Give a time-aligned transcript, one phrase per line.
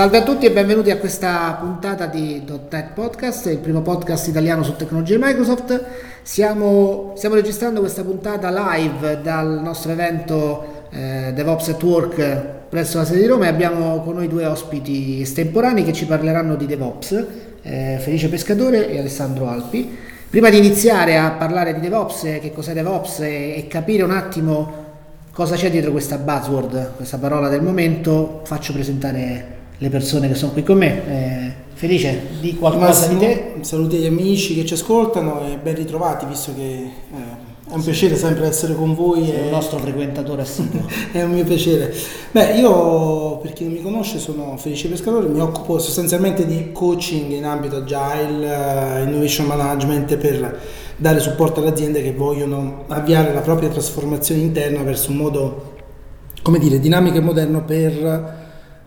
[0.00, 4.62] Salve a tutti e benvenuti a questa puntata di .NET Podcast, il primo podcast italiano
[4.62, 5.78] su tecnologie Microsoft.
[6.22, 13.04] Stiamo, stiamo registrando questa puntata live dal nostro evento eh, DevOps at Work presso la
[13.04, 17.26] sede di Roma e abbiamo con noi due ospiti estemporanei che ci parleranno di DevOps,
[17.60, 19.98] eh, Felice Pescatore e Alessandro Alpi.
[20.30, 24.72] Prima di iniziare a parlare di DevOps, che cos'è DevOps e, e capire un attimo
[25.30, 30.52] cosa c'è dietro questa buzzword, questa parola del momento, faccio presentare le persone che sono
[30.52, 31.08] qui con me.
[31.08, 33.52] Eh, Felice, di qualcosa Massimo, di te?
[33.62, 38.14] Saluti agli amici che ci ascoltano e ben ritrovati, visto che eh, è un piacere
[38.16, 39.24] sempre essere con voi.
[39.24, 39.44] Sei e...
[39.44, 40.82] il nostro frequentatore assiduo.
[41.12, 41.94] è un mio piacere.
[42.30, 47.32] Beh, io, per chi non mi conosce, sono Felice Pescatore, mi occupo sostanzialmente di coaching
[47.32, 50.60] in ambito agile, uh, innovation management per
[50.96, 55.72] dare supporto alle aziende che vogliono avviare la propria trasformazione interna verso un modo,
[56.42, 58.39] come dire, dinamico e moderno per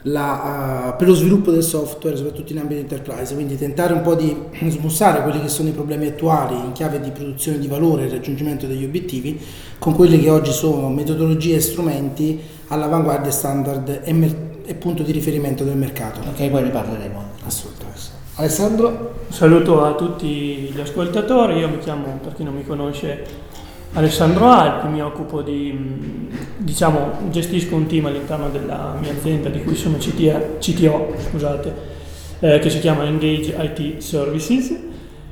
[0.04, 4.16] la, uh, per lo sviluppo del software, soprattutto in ambito enterprise, quindi tentare un po'
[4.16, 4.36] di
[4.70, 8.68] smussare quelli che sono i problemi attuali in chiave di produzione di valore e raggiungimento
[8.68, 9.40] degli obiettivi
[9.80, 15.12] con quelli che oggi sono metodologie e strumenti all'avanguardia standard e, mer- e punto di
[15.12, 16.20] riferimento del mercato.
[16.20, 17.24] Ok, poi ne parleremo.
[17.46, 17.84] Assolutamente.
[18.36, 19.14] Alessandro?
[19.30, 23.24] Saluto a tutti gli ascoltatori, io mi chiamo, per chi non mi conosce,
[23.96, 26.28] Alessandro Alpi, mi occupo di,
[26.58, 31.74] diciamo, gestisco un team all'interno della mia azienda di cui sono CTO, CTO scusate,
[32.40, 34.76] eh, che si chiama Engage IT Services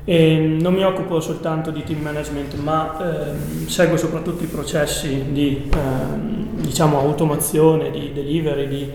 [0.04, 5.68] e non mi occupo soltanto di team management ma eh, seguo soprattutto i processi di
[5.68, 8.88] eh, diciamo, automazione, di delivery, di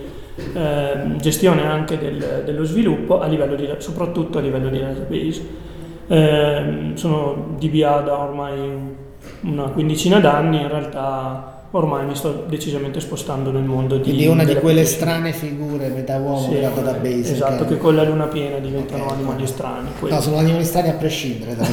[0.53, 5.65] ehm, gestione anche del, dello sviluppo a di, soprattutto a livello di database.
[6.07, 9.05] Ehm, sono DBA da ormai
[9.47, 14.03] una quindicina d'anni, in realtà ormai mi sto decisamente spostando nel mondo di...
[14.03, 17.33] Quindi una di quelle strane figure, metà uomo, sì, metà database.
[17.33, 17.67] Esatto, okay.
[17.67, 19.53] che con la luna piena diventano okay, animali okay.
[19.53, 19.89] strani.
[19.99, 20.15] Quelli.
[20.15, 21.55] No, sono animali strani a prescindere.
[21.55, 21.65] Da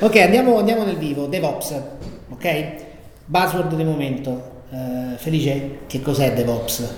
[0.00, 1.82] ok, andiamo, andiamo, nel vivo, DevOps,
[2.30, 2.72] ok?
[3.24, 4.56] Buzzword del momento.
[4.70, 6.94] Uh, Felice, che cos'è DevOps?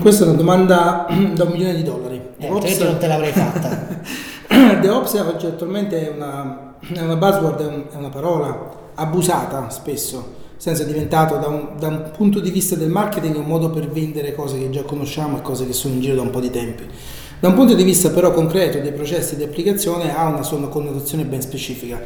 [0.00, 2.16] Questa è una domanda da un milione di dollari.
[2.16, 4.32] Eh, DevOps non te l'avrei fatta.
[4.80, 11.36] DevOps oggi attualmente è una, è una buzzword, è una parola abusata spesso, senza diventato
[11.38, 14.70] da un, da un, punto di vista del marketing un modo per vendere cose che
[14.70, 16.84] già conosciamo e cose che sono in giro da un po' di tempi.
[17.40, 21.24] Da un punto di vista però concreto dei processi di applicazione ha una sua connotazione
[21.24, 22.00] ben specifica,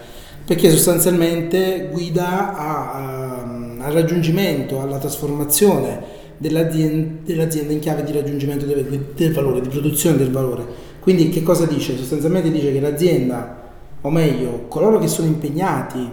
[0.45, 8.65] perché sostanzialmente guida a, ehm, al raggiungimento, alla trasformazione dell'azienda, dell'azienda, in chiave di raggiungimento
[8.65, 10.87] del, del valore, di produzione del valore.
[11.09, 11.97] Quindi che cosa dice?
[11.97, 13.71] Sostanzialmente dice che l'azienda,
[14.03, 16.07] o meglio, coloro che sono impegnati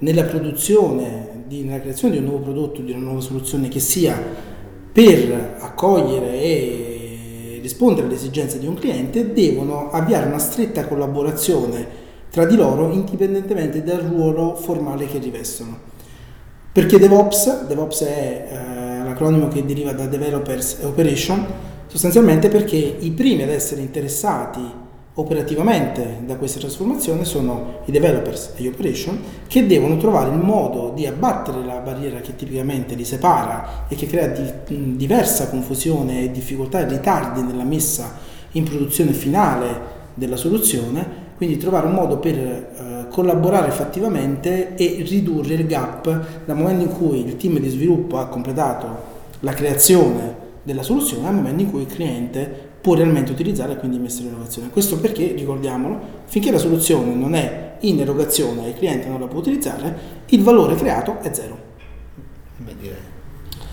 [0.00, 4.22] nella produzione, di, nella creazione di un nuovo prodotto, di una nuova soluzione che sia
[4.92, 11.86] per accogliere e rispondere alle esigenze di un cliente, devono avviare una stretta collaborazione
[12.30, 15.74] tra di loro indipendentemente dal ruolo formale che rivestono.
[16.70, 21.46] Perché DevOps, DevOps è eh, l'acronimo che deriva da Developers e Operation,
[21.88, 28.62] sostanzialmente perché i primi ad essere interessati operativamente da questa trasformazione sono i developers e
[28.62, 29.18] gli operation
[29.48, 34.06] che devono trovare il modo di abbattere la barriera che tipicamente li separa e che
[34.06, 38.16] crea di, diversa confusione difficoltà e ritardi nella messa
[38.52, 45.54] in produzione finale della soluzione, quindi trovare un modo per eh, collaborare fattivamente e ridurre
[45.54, 46.44] il gap.
[46.44, 48.86] Dal momento in cui il team di sviluppo ha completato
[49.40, 53.98] la creazione della soluzione al momento in cui il cliente può realmente utilizzare e quindi
[53.98, 54.68] mettere in erogazione.
[54.68, 59.26] Questo perché, ricordiamolo, finché la soluzione non è in erogazione e il cliente non la
[59.26, 61.56] può utilizzare, il valore creato è zero.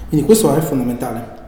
[0.07, 1.44] Quindi questo è fondamentale.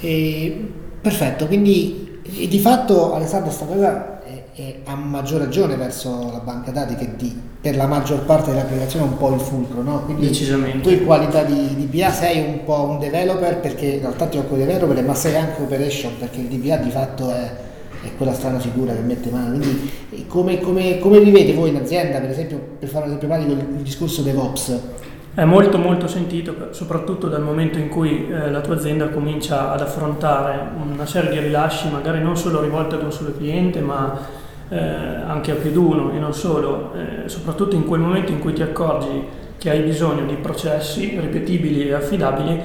[0.00, 2.18] E, perfetto, quindi
[2.48, 4.24] di fatto Alessandro sta cosa
[4.54, 9.04] e a maggior ragione verso la banca dati che di, per la maggior parte dell'applicazione
[9.04, 10.02] è un po' il fulcro, no?
[10.04, 10.80] Quindi Decisamente.
[10.80, 14.60] tu in qualità di DBA sei un po' un developer perché in realtà ti occupi
[14.60, 17.52] di developer, ma sei anche operation perché il DBA di fatto è,
[18.02, 19.58] è quella strana figura che mette mano.
[19.58, 23.52] Quindi come, come, come vivete voi in azienda, per esempio, per fare un esempio pratico,
[23.52, 24.80] il, il discorso DevOps?
[25.34, 29.82] È molto molto sentito, soprattutto dal momento in cui eh, la tua azienda comincia ad
[29.82, 34.18] affrontare una serie di rilasci, magari non solo rivolte ad un solo cliente, ma
[34.70, 38.38] eh, anche a più di uno e non solo, eh, soprattutto in quel momento in
[38.38, 42.58] cui ti accorgi che hai bisogno di processi ripetibili e affidabili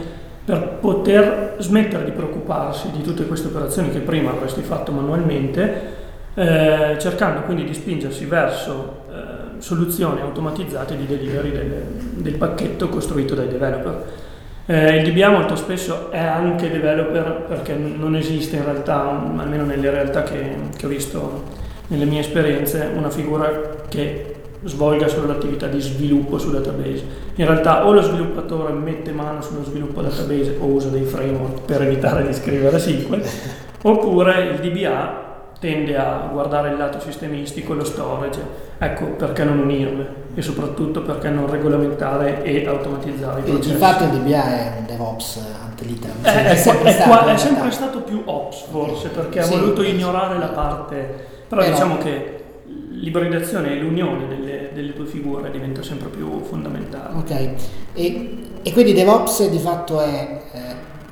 [0.46, 5.94] per poter smettere di preoccuparsi di tutte queste operazioni che prima avresti fatto manualmente,
[6.36, 11.84] eh, cercando quindi di spingersi verso eh, soluzioni automatizzate di delivery del,
[12.18, 14.04] del pacchetto costruito dai developer.
[14.68, 19.90] Eh, il DBA molto spesso è anche developer perché non esiste in realtà, almeno nelle
[19.90, 24.34] realtà che, che ho visto nelle mie esperienze, una figura che
[24.64, 27.04] svolga solo l'attività di sviluppo su database.
[27.36, 31.82] In realtà o lo sviluppatore mette mano sullo sviluppo database o usa dei framework per
[31.82, 33.24] evitare di scrivere SQL,
[33.84, 35.24] oppure il DBA
[35.60, 38.64] tende a guardare il lato sistemistico e lo storage.
[38.78, 43.72] Ecco perché non unirle e soprattutto perché non regolamentare e automatizzare i processi.
[43.72, 46.18] Infatti il DBA è un DevOps antelitteram.
[46.22, 49.82] È, è, è, sempre, stato, è sempre stato più Ops forse perché sì, ha voluto
[49.84, 52.44] ignorare la parte, però, però diciamo che
[52.92, 57.16] l'ibridazione e l'unione delle, delle, due figure diventa sempre più fondamentale.
[57.18, 57.50] Ok,
[57.94, 60.60] e, e quindi DevOps di fatto è eh,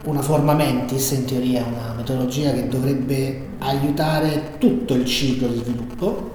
[0.05, 6.31] una forma mentis, in teoria una metodologia che dovrebbe aiutare tutto il ciclo di sviluppo,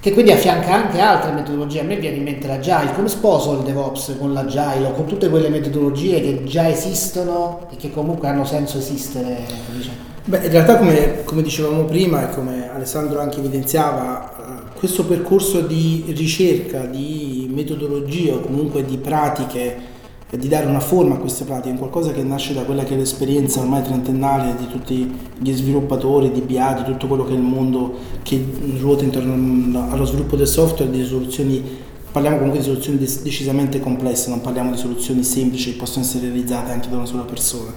[0.00, 1.80] che quindi affianca anche altre metodologie.
[1.80, 5.28] A me viene in mente l'Agile, come sposo il DevOps con l'Agile o con tutte
[5.28, 9.44] quelle metodologie che già esistono e che comunque hanno senso esistere?
[9.74, 10.07] Diciamo.
[10.28, 15.62] Beh, in realtà come, come, dicevamo prima e come Alessandro anche evidenziava, eh, questo percorso
[15.62, 19.96] di ricerca, di metodologie o comunque di pratiche
[20.28, 22.98] di dare una forma a queste pratiche, è qualcosa che nasce da quella che è
[22.98, 27.40] l'esperienza ormai trentennale di tutti gli sviluppatori, di BA, di tutto quello che è il
[27.40, 28.44] mondo che
[28.78, 31.64] ruota intorno allo sviluppo del software, di soluzioni,
[32.12, 36.70] parliamo comunque di soluzioni decisamente complesse, non parliamo di soluzioni semplici che possono essere realizzate
[36.70, 37.72] anche da una sola persona.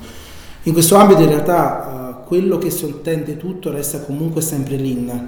[0.64, 2.01] In questo ambito in realtà uh,
[2.32, 5.28] quello che sottende tutto resta comunque sempre l'IN,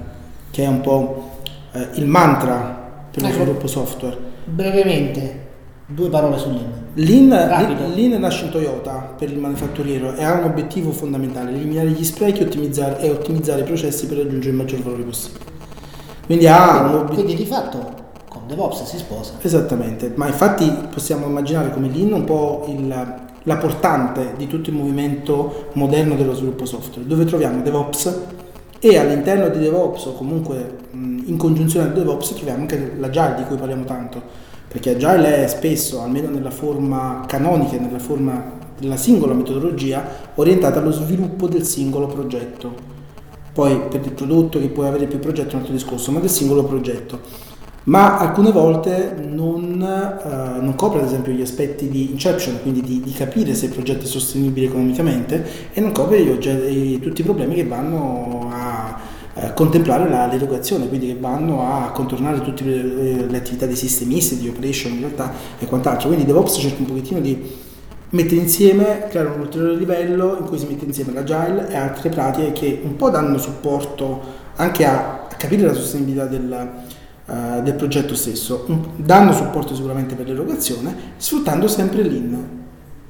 [0.50, 1.32] che è un po'
[1.70, 3.36] uh, il mantra per lo ecco.
[3.36, 4.16] sviluppo software.
[4.46, 5.46] Brevemente,
[5.84, 7.28] due parole su Lean.
[7.28, 12.04] Lean, Lean, nasce in Toyota per il manifatturiero e ha un obiettivo fondamentale, eliminare gli
[12.04, 15.44] sprechi ottimizzare, e ottimizzare i processi per raggiungere il maggior valore possibile.
[16.24, 17.22] Quindi ha quindi, obiettivo...
[17.22, 17.94] Quindi di fatto
[18.30, 19.34] con DevOps si sposa.
[19.42, 24.76] Esattamente, ma infatti possiamo immaginare come Lean un po' il, la portante di tutto il
[24.76, 28.20] movimento moderno dello sviluppo software, dove troviamo DevOps
[28.78, 33.56] e all'interno di DevOps o comunque in congiunzione al DevOps troviamo anche l'Agile di cui
[33.56, 40.04] parliamo tanto perché Agile è spesso, almeno nella forma canonica, nella forma della singola metodologia,
[40.34, 42.74] orientata allo sviluppo del singolo progetto.
[43.52, 46.28] Poi per il prodotto che puoi avere più progetti è un altro discorso, ma del
[46.28, 47.20] singolo progetto.
[47.84, 53.00] Ma alcune volte non, uh, non copre ad esempio gli aspetti di inception, quindi di,
[53.00, 57.56] di, capire se il progetto è sostenibile economicamente e non copre gli, tutti i problemi
[57.56, 58.98] che vanno a
[59.34, 64.38] eh, contemplare la, l'educazione, quindi che vanno a contornare tutte le, le, attività dei sistemisti,
[64.38, 66.08] di operation in realtà e quant'altro.
[66.08, 67.50] Quindi DevOps cerca un pochettino di
[68.10, 72.52] mettere insieme, creare un ulteriore livello in cui si mette insieme l'agile e altre pratiche
[72.52, 74.20] che un po' danno supporto
[74.56, 76.70] anche a, a capire la sostenibilità del,
[77.26, 82.62] uh, del progetto stesso, un, danno supporto sicuramente per l'erogazione, sfruttando sempre l'IN.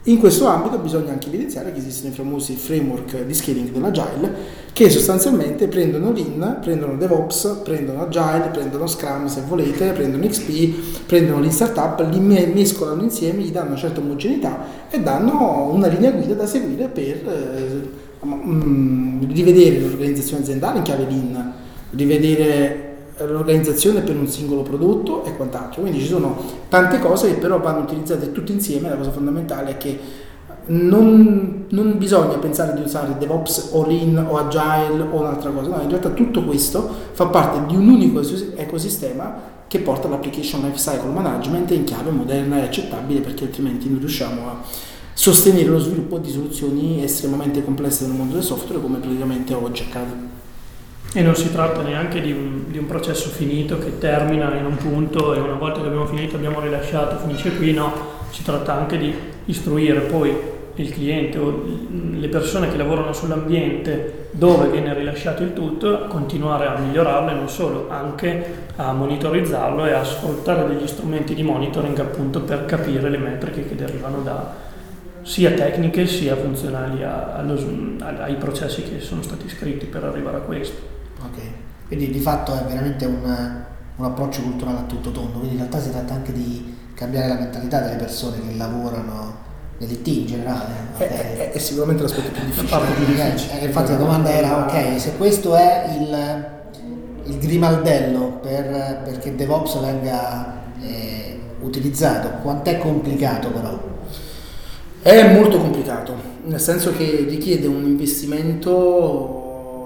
[0.07, 4.91] In questo ambito bisogna anche evidenziare che esistono i famosi framework di scaling dell'Agile che
[4.91, 11.53] sostanzialmente prendono Lean, prendono DevOps, prendono Agile, prendono Scrum se volete, prendono XP, prendono Lean
[11.53, 16.47] Startup, li mescolano insieme, gli danno una certa omogeneità e danno una linea guida da
[16.47, 21.53] seguire per eh, mm, rivedere l'organizzazione aziendale in chiave Lean,
[21.93, 25.83] rivedere l'organizzazione per un singolo prodotto e quant'altro.
[25.83, 26.37] Quindi ci sono
[26.69, 29.99] tante cose che però vanno utilizzate tutte insieme, la cosa fondamentale è che
[30.67, 35.83] non, non, bisogna pensare di usare DevOps o Lean o Agile o un'altra cosa, no,
[35.83, 38.23] in realtà tutto questo fa parte di un unico
[38.56, 44.49] ecosistema che porta all'application lifecycle management in chiave moderna e accettabile perché altrimenti non riusciamo
[44.49, 44.61] a
[45.13, 50.33] sostenere lo sviluppo di soluzioni estremamente complesse nel mondo del software come praticamente oggi accade.
[51.17, 54.75] E non si tratta neanche di un, di un, processo finito che termina in un
[54.75, 57.93] punto e una volta che abbiamo finito abbiamo rilasciato, finisce qui, no,
[58.31, 60.37] si tratta anche di istruire poi
[60.75, 61.63] il cliente o
[62.15, 67.49] le persone che lavorano sull'ambiente dove viene rilasciato il tutto continuare a migliorarlo e non
[67.49, 73.19] solo, anche a monitorizzarlo e a sfruttare degli strumenti di monitoring appunto per capire le
[73.19, 74.53] metriche che derivano da
[75.23, 77.56] sia tecniche sia funzionali a, allo,
[78.01, 80.94] ai processi che sono stati scritti per arrivare a questo.
[81.25, 81.41] Ok,
[81.87, 83.65] quindi di fatto è veramente un,
[83.97, 87.35] un approccio culturale a tutto tondo, quindi in realtà si tratta anche di cambiare la
[87.35, 89.43] mentalità delle persone che lavorano
[89.79, 90.73] nell'IT in generale.
[90.97, 92.81] È, è, è, sicuramente l'aspetto più difficile.
[92.95, 93.61] Più difficile.
[93.61, 99.81] Eh, infatti la domanda era, ok, se questo è il, il grimaldello per, perché DevOps
[99.81, 103.93] venga eh, utilizzato, quant'è complicato però?
[105.03, 109.33] È molto complicato, nel senso che richiede un investimento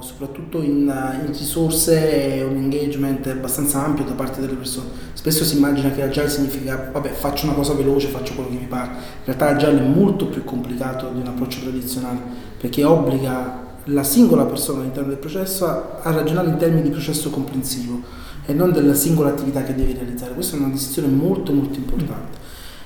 [0.00, 0.92] soprattutto in,
[1.24, 4.88] in risorse un engagement abbastanza ampio da parte delle persone.
[5.12, 8.66] Spesso si immagina che agile significa, vabbè, faccio una cosa veloce, faccio quello che mi
[8.66, 8.88] pare.
[8.88, 12.18] In realtà agile è molto più complicato di un approccio tradizionale,
[12.58, 17.30] perché obbliga la singola persona all'interno del processo a, a ragionare in termini di processo
[17.30, 18.02] comprensivo
[18.44, 20.34] e non della singola attività che devi realizzare.
[20.34, 22.38] Questa è una decisione molto molto importante.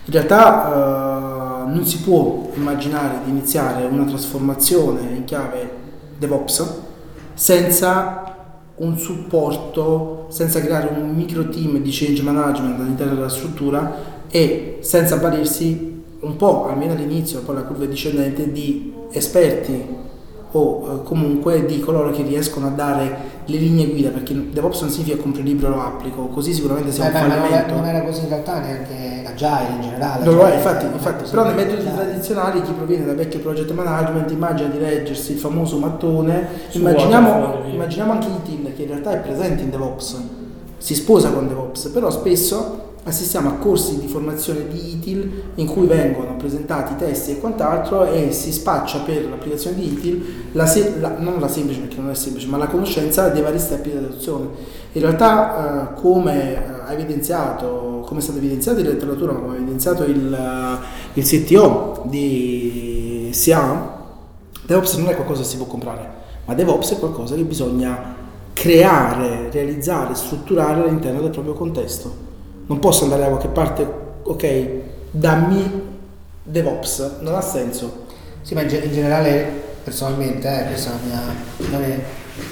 [0.05, 5.71] In realtà eh, non si può immaginare di iniziare una trasformazione in chiave
[6.19, 6.91] DevOps
[7.35, 8.37] senza
[8.77, 13.95] un supporto, senza creare un micro team di change management all'interno della struttura
[14.31, 20.01] e senza avvalersi un po', almeno all'inizio, poi la curva discendente, di esperti
[20.53, 24.91] o eh, comunque di coloro che riescono a dare le linee guida perché DevOps non
[24.91, 27.75] significa compro il libro e lo applico così sicuramente sia eh, un fallimento.
[27.75, 31.45] non era così in realtà neanche Agile in generale non lo è infatti, infatti però
[31.45, 36.47] nei metodi tradizionali chi proviene da vecchio project management immagina di leggersi il famoso mattone
[36.73, 40.21] immaginiamo, immaginiamo anche ITIL che in realtà è presente in DevOps
[40.77, 45.87] si sposa con DevOps però spesso assistiamo a corsi di formazione di ITIL in cui
[45.87, 51.17] vengono presentati testi e quant'altro e si spaccia per l'applicazione di ITIL la se- la,
[51.19, 54.47] non la semplice perché non è semplice ma la conoscenza dei vari step di adozione
[54.93, 59.57] in realtà eh, come eh, ha evidenziato come è stato evidenziato in letteratura come ha
[59.57, 64.01] evidenziato il, uh, il CTO di SIA
[64.65, 66.09] DevOps non è qualcosa che si può comprare
[66.45, 68.21] ma DevOps è qualcosa che bisogna
[68.53, 72.31] creare, realizzare, strutturare all'interno del proprio contesto
[72.73, 73.87] non posso andare da qualche parte,
[74.23, 74.67] ok,
[75.11, 75.91] dammi
[76.43, 78.07] DevOps, non ha senso.
[78.41, 79.47] Sì, ma in, generale,
[79.85, 82.01] personalmente, eh, questa è la mia...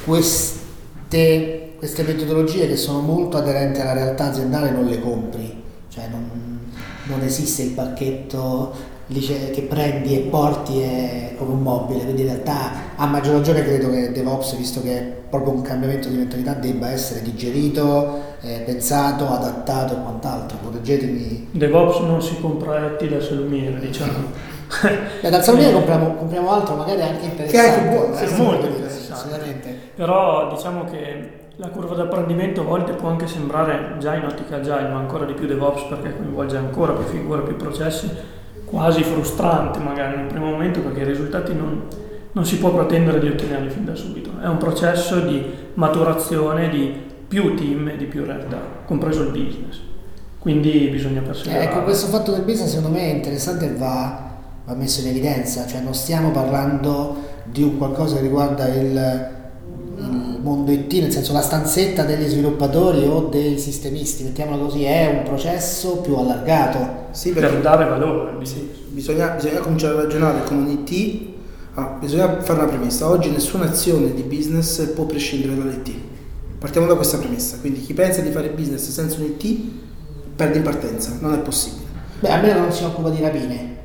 [0.04, 6.70] Queste, queste metodologie che sono molto aderenti alla realtà aziendale non le compri, cioè non,
[7.04, 12.28] non esiste il pacchetto dice che prendi e porti è come un mobile, quindi in
[12.28, 16.54] realtà a maggior ragione credo che DevOps, visto che è proprio un cambiamento di mentalità,
[16.54, 20.58] debba essere digerito, eh, pensato, adattato e quant'altro.
[20.58, 21.48] Proteggetemi.
[21.50, 24.48] DevOps non si compra rettile a salumiere, diciamo.
[25.20, 27.50] Beh, dal salumiere compriamo, compriamo, altro, magari anche interessante.
[27.50, 29.78] Che è anche buono, è molto interessante.
[29.96, 34.88] Però diciamo che la curva d'apprendimento a volte può anche sembrare già in ottica agile,
[34.88, 38.38] ma ancora di più DevOps perché coinvolge ancora più figure, più processi
[38.70, 41.82] quasi frustrante magari un primo momento perché i risultati non,
[42.32, 44.30] non si può pretendere di ottenerli fin da subito.
[44.40, 49.80] È un processo di maturazione di più team e di più realtà, compreso il business.
[50.38, 51.64] Quindi bisogna perseverare.
[51.64, 54.30] ecco, questo fatto del business secondo me è interessante e va,
[54.64, 59.38] va messo in evidenza, cioè non stiamo parlando di un qualcosa che riguarda il
[60.42, 65.22] mondo IT, nel senso la stanzetta degli sviluppatori o dei sistemisti, mettiamola così, è un
[65.24, 67.08] processo più allargato.
[67.12, 68.44] Sì, per dare valore.
[68.44, 71.20] Sì, bisogna, bisogna, cominciare a ragionare con un IT,
[71.74, 75.90] ah, bisogna fare una premessa, oggi nessuna azione di business può prescindere dall'IT.
[76.58, 79.60] Partiamo da questa premessa, quindi chi pensa di fare business senza un IT
[80.36, 81.88] perde in partenza, non è possibile.
[82.20, 83.78] Beh, almeno non si occupa di rapine.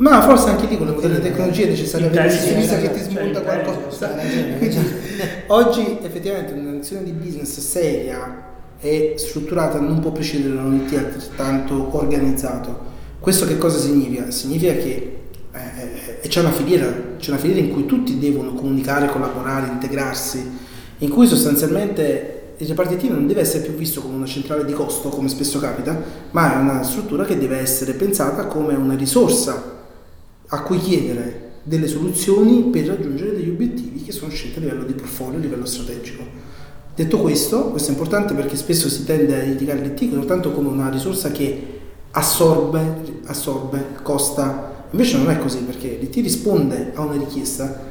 [0.00, 3.00] Ma forse anche lì con le moderne tecnologie è necessario avere un sistemista che ti
[3.02, 4.16] smonta qualcosa.
[5.48, 8.48] Oggi effettivamente un'azione di business seria
[8.80, 12.88] e strutturata non può prescindere da un IT altrettanto organizzato.
[13.18, 14.30] Questo che cosa significa?
[14.30, 15.18] Significa che
[15.52, 20.50] eh, c'è, una filiera, c'è una filiera in cui tutti devono comunicare, collaborare, integrarsi,
[20.96, 24.72] in cui sostanzialmente il reparto IT non deve essere più visto come una centrale di
[24.72, 29.76] costo, come spesso capita, ma è una struttura che deve essere pensata come una risorsa
[30.50, 34.94] a cui chiedere delle soluzioni per raggiungere degli obiettivi che sono scelti a livello di
[34.94, 36.24] portfolio, a livello strategico.
[36.94, 40.90] Detto questo, questo è importante perché spesso si tende a indicare l'IT soltanto come una
[40.90, 41.78] risorsa che
[42.12, 47.88] assorbe, assorbe, costa, invece non è così perché l'IT risponde a una richiesta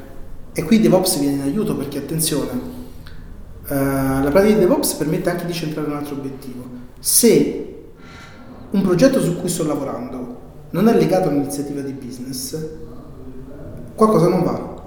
[0.51, 5.45] e qui DevOps viene in aiuto perché attenzione, uh, la pratica di DevOps permette anche
[5.45, 6.63] di centrare un altro obiettivo.
[6.99, 7.65] Se
[8.71, 10.38] un progetto su cui sto lavorando
[10.71, 12.57] non è legato a un'iniziativa di business,
[13.95, 14.77] qualcosa non va.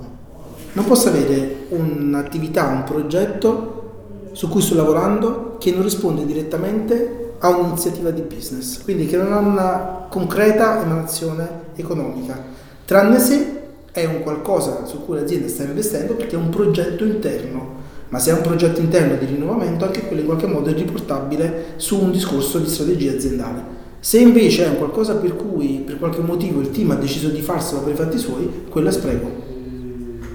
[0.74, 3.80] Non posso avere un'attività, un progetto
[4.32, 9.32] su cui sto lavorando che non risponde direttamente a un'iniziativa di business, quindi che non
[9.32, 12.40] ha una concreta emanazione economica,
[12.84, 13.60] tranne se
[13.92, 18.30] è un qualcosa su cui l'azienda sta investendo perché è un progetto interno, ma se
[18.30, 22.10] è un progetto interno di rinnovamento anche quello in qualche modo è riportabile su un
[22.10, 23.80] discorso di strategia aziendale.
[24.02, 27.40] Se invece è un qualcosa per cui per qualche motivo il team ha deciso di
[27.40, 29.30] farselo per i fatti suoi, quello è spreco.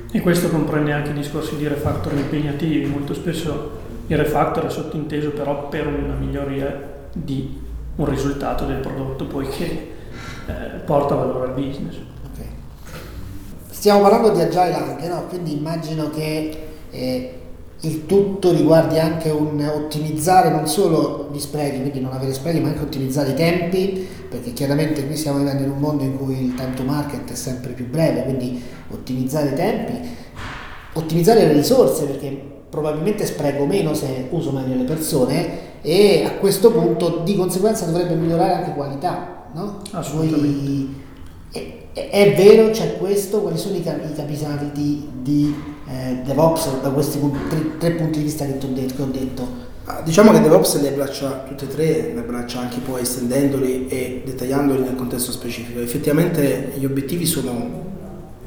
[0.10, 2.86] E questo comprende anche i discorsi di refactor impegnativi.
[2.86, 3.72] Molto spesso
[4.08, 7.60] il refactor è sottinteso però per una miglioria di
[7.98, 9.66] un risultato del prodotto poiché
[10.48, 11.96] eh, porta valore al business.
[12.32, 12.48] Okay.
[13.70, 15.26] Stiamo parlando di agile anche, no?
[15.28, 17.37] Quindi immagino che eh,
[17.82, 22.70] il tutto riguardi anche un ottimizzare non solo gli sprechi, quindi non avere sprechi, ma
[22.70, 26.56] anche ottimizzare i tempi, perché chiaramente qui stiamo vivendo in un mondo in cui il
[26.56, 29.94] time to market è sempre più breve, quindi ottimizzare i tempi,
[30.94, 36.72] ottimizzare le risorse, perché probabilmente spreco meno se uso meglio le persone e a questo
[36.72, 39.82] punto di conseguenza dovrebbe migliorare anche qualità, no?
[39.92, 40.48] Assolutamente.
[40.48, 41.06] Voi,
[41.94, 45.56] è, è, vero, c'è questo, quali sono i, i capisaldi di, di
[45.90, 49.48] eh, DevOps da questi tre, tre, punti di vista che, detto, che ho detto?
[49.86, 54.22] Ah, diciamo che DevOps le abbraccia tutte e tre, le abbraccia anche poi estendendoli e
[54.26, 55.80] dettagliandoli nel contesto specifico.
[55.80, 57.86] Effettivamente gli obiettivi sono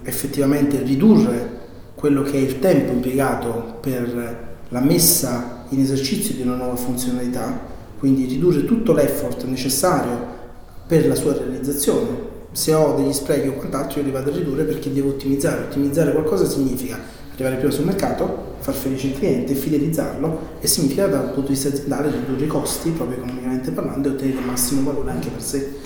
[0.03, 1.59] effettivamente ridurre
[1.95, 7.59] quello che è il tempo impiegato per la messa in esercizio di una nuova funzionalità,
[7.99, 10.39] quindi ridurre tutto l'effort necessario
[10.87, 12.29] per la sua realizzazione.
[12.53, 15.63] Se ho degli sprechi o quant'altro io li vado a ridurre perché devo ottimizzare.
[15.63, 16.99] Ottimizzare qualcosa significa
[17.41, 21.69] arrivare prima sul mercato, far felice il cliente, fidelizzarlo e significa dal punto di vista
[21.69, 25.77] aziendale ridurre i costi, proprio economicamente parlando, e ottenere il massimo valore anche per sé.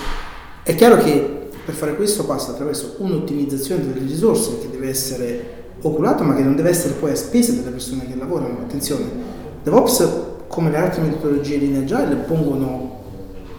[0.62, 6.24] È chiaro che per fare questo passa attraverso un'ottimizzazione delle risorse che deve essere oculata
[6.24, 8.58] ma che non deve essere poi a spese delle persone che lavorano.
[8.60, 9.04] Attenzione,
[9.62, 10.08] DevOps
[10.48, 13.02] come le altre metodologie di Agile pongono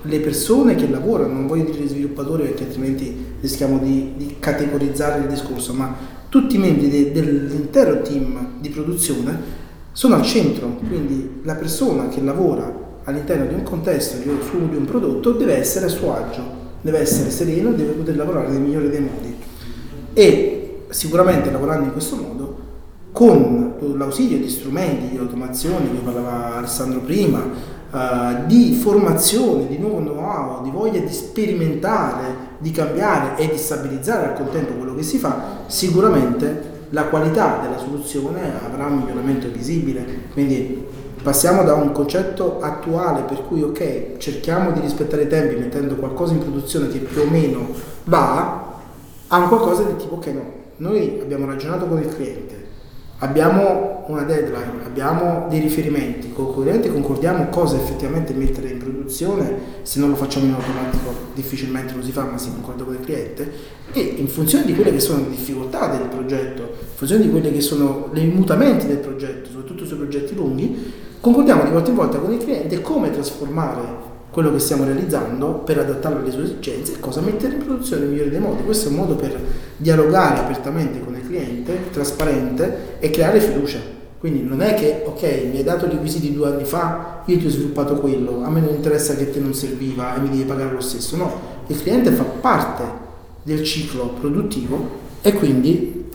[0.01, 5.27] le persone che lavorano, non voglio dire sviluppatori perché altrimenti rischiamo di, di categorizzare il
[5.27, 9.63] discorso, ma tutti i membri de, dell'intero team di produzione
[9.93, 12.69] sono al centro, quindi la persona che lavora
[13.05, 16.41] all'interno di un contesto, di su di un prodotto, deve essere a suo agio,
[16.81, 19.33] deve essere sereno, deve poter lavorare nel migliore dei modi.
[20.11, 22.57] E sicuramente lavorando in questo modo,
[23.13, 27.41] con l'ausilio di strumenti di automazione, di cui parlava Alessandro prima,
[27.95, 34.27] Uh, di formazione, di nuovo know-how, di voglia di sperimentare, di cambiare e di stabilizzare
[34.27, 40.05] al contempo quello che si fa, sicuramente la qualità della soluzione avrà un miglioramento visibile.
[40.33, 40.85] Quindi
[41.23, 46.33] passiamo da un concetto attuale per cui ok, cerchiamo di rispettare i tempi mettendo qualcosa
[46.33, 47.65] in produzione che più o meno
[48.03, 48.81] va,
[49.27, 50.43] a un qualcosa di tipo ok no,
[50.77, 52.64] noi abbiamo ragionato con il cliente,
[53.19, 60.09] abbiamo una deadline, abbiamo dei riferimenti, con concordiamo cosa effettivamente mettere in produzione, se non
[60.09, 63.51] lo facciamo in automatico difficilmente lo si fa, ma si concorda con il cliente
[63.93, 67.51] e in funzione di quelle che sono le difficoltà del progetto, in funzione di quelle
[67.51, 72.17] che sono i mutamenti del progetto, soprattutto sui progetti lunghi, concordiamo di volta in volta
[72.17, 76.99] con il cliente come trasformare quello che stiamo realizzando per adattarlo alle sue esigenze e
[76.99, 78.63] cosa mettere in produzione nel migliore dei modi.
[78.63, 79.33] Questo è un modo per
[79.77, 83.79] dialogare apertamente con il cliente, trasparente e creare fiducia.
[84.19, 87.45] Quindi non è che, ok, mi hai dato i requisiti due anni fa, io ti
[87.45, 90.73] ho sviluppato quello, a me non interessa che te non serviva e mi devi pagare
[90.73, 91.15] lo stesso.
[91.15, 92.83] No, il cliente fa parte
[93.41, 94.89] del ciclo produttivo
[95.21, 96.11] e quindi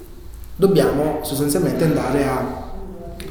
[0.57, 2.65] dobbiamo sostanzialmente andare a,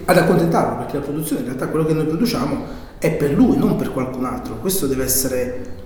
[0.06, 3.76] ad accontentarlo, perché la produzione in realtà quello che noi produciamo è per lui, non
[3.78, 4.58] per qualcun altro.
[4.60, 5.78] Questo deve essere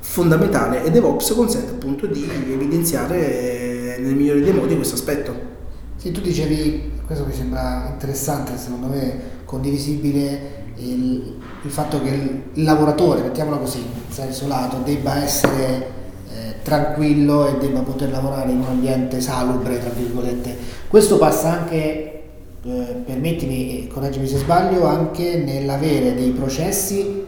[0.00, 5.50] fondamentale e DevOps consente appunto di evidenziare nel migliore dei modi questo aspetto.
[5.96, 12.08] Sì, tu dicevi, questo mi sembra interessante, secondo me condivisibile, il, il fatto che
[12.54, 15.90] il lavoratore, mettiamolo così, in senso lato, debba essere
[16.30, 20.56] eh, tranquillo e debba poter lavorare in un ambiente salubre, tra virgolette.
[20.88, 22.21] Questo passa anche
[22.64, 27.24] eh, permettimi, correggimi se sbaglio, anche nell'avere dei processi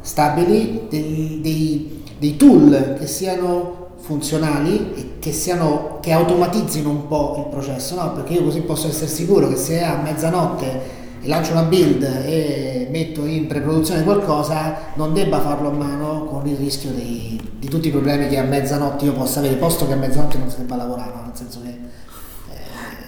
[0.00, 7.36] stabili, dei, dei, dei tool che siano funzionali e che, siano, che automatizzino un po'
[7.38, 8.12] il processo, no?
[8.12, 13.24] perché io così posso essere sicuro che se a mezzanotte lancio una build e metto
[13.24, 17.90] in preproduzione qualcosa, non debba farlo a mano con il rischio dei, di tutti i
[17.90, 21.12] problemi che a mezzanotte io possa avere, posto che a mezzanotte non si debba lavorare,
[21.14, 21.22] no?
[21.22, 21.78] nel senso che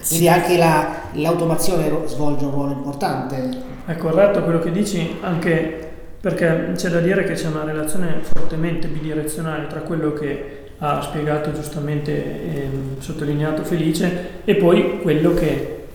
[0.07, 3.65] quindi anche la, l'automazione svolge un ruolo importante.
[3.85, 5.85] È corretto quello che dici, anche
[6.19, 11.51] perché c'è da dire che c'è una relazione fortemente bidirezionale tra quello che ha spiegato
[11.53, 15.85] giustamente e sottolineato Felice e poi quello che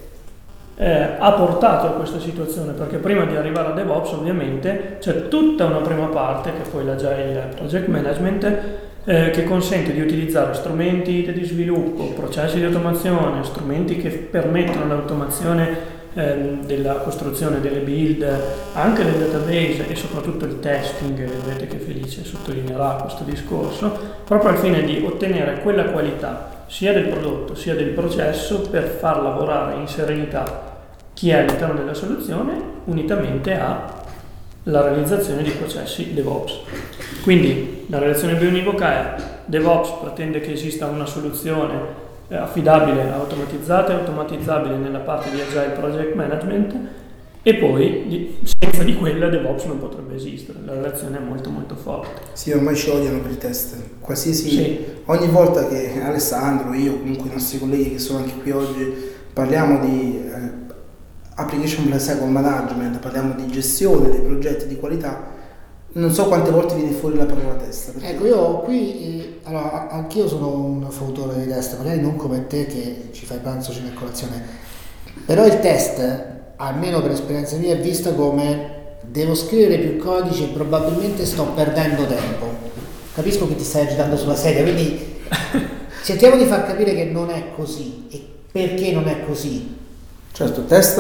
[0.74, 5.66] eh, ha portato a questa situazione perché prima di arrivare a DevOps ovviamente c'è tutta
[5.66, 8.56] una prima parte che poi l'Agile Project Management
[9.04, 16.00] eh, che consente di utilizzare strumenti di sviluppo, processi di automazione, strumenti che permettono l'automazione
[16.14, 18.24] eh, della costruzione delle build,
[18.74, 24.58] anche del database e soprattutto il testing, vedete che Felice sottolineerà questo discorso, proprio al
[24.58, 29.86] fine di ottenere quella qualità sia del prodotto sia del processo per far lavorare in
[29.86, 30.70] serenità
[31.12, 34.01] chi è all'interno della soluzione unitamente a
[34.64, 36.60] la realizzazione di processi DevOps.
[37.22, 44.76] Quindi la relazione bionivoca è DevOps pretende che esista una soluzione affidabile, automatizzata e automatizzabile
[44.76, 46.74] nella parte di Agile Project Management
[47.42, 52.22] e poi senza di quella DevOps non potrebbe esistere, la relazione è molto molto forte.
[52.32, 54.84] Sì, ormai ci odiano per i test, qualsiasi, sì.
[55.06, 59.84] ogni volta che Alessandro, io, comunque i nostri colleghi che sono anche qui oggi, parliamo
[59.84, 60.61] di eh,
[61.34, 65.30] application lifecycle management, parliamo di gestione dei progetti di qualità,
[65.94, 67.92] non so quante volte viene fuori la parola test.
[67.92, 68.08] Perché...
[68.08, 72.66] Ecco, io qui, eh, allora, anch'io sono un fautore di test, magari non come te
[72.66, 74.42] che ci fai pranzo, cena e colazione,
[75.26, 80.48] però il test almeno per esperienza mia, è vista come devo scrivere più codice e
[80.48, 82.70] probabilmente sto perdendo tempo.
[83.14, 85.20] Capisco che ti stai agitando sulla sedia, quindi
[86.04, 89.80] cerchiamo di far capire che non è così e perché non è così.
[90.34, 90.96] Certo, test,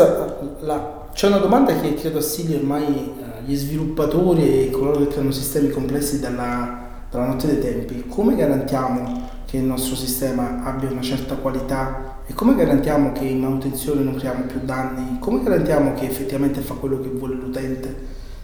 [0.60, 5.30] la, c'è una domanda che credo assili ormai eh, gli sviluppatori e coloro che creano
[5.30, 8.04] sistemi complessi dalla, dalla notte dei tempi.
[8.08, 13.40] Come garantiamo che il nostro sistema abbia una certa qualità e come garantiamo che in
[13.40, 15.18] manutenzione non creiamo più danni?
[15.18, 17.88] Come garantiamo che effettivamente fa quello che vuole l'utente?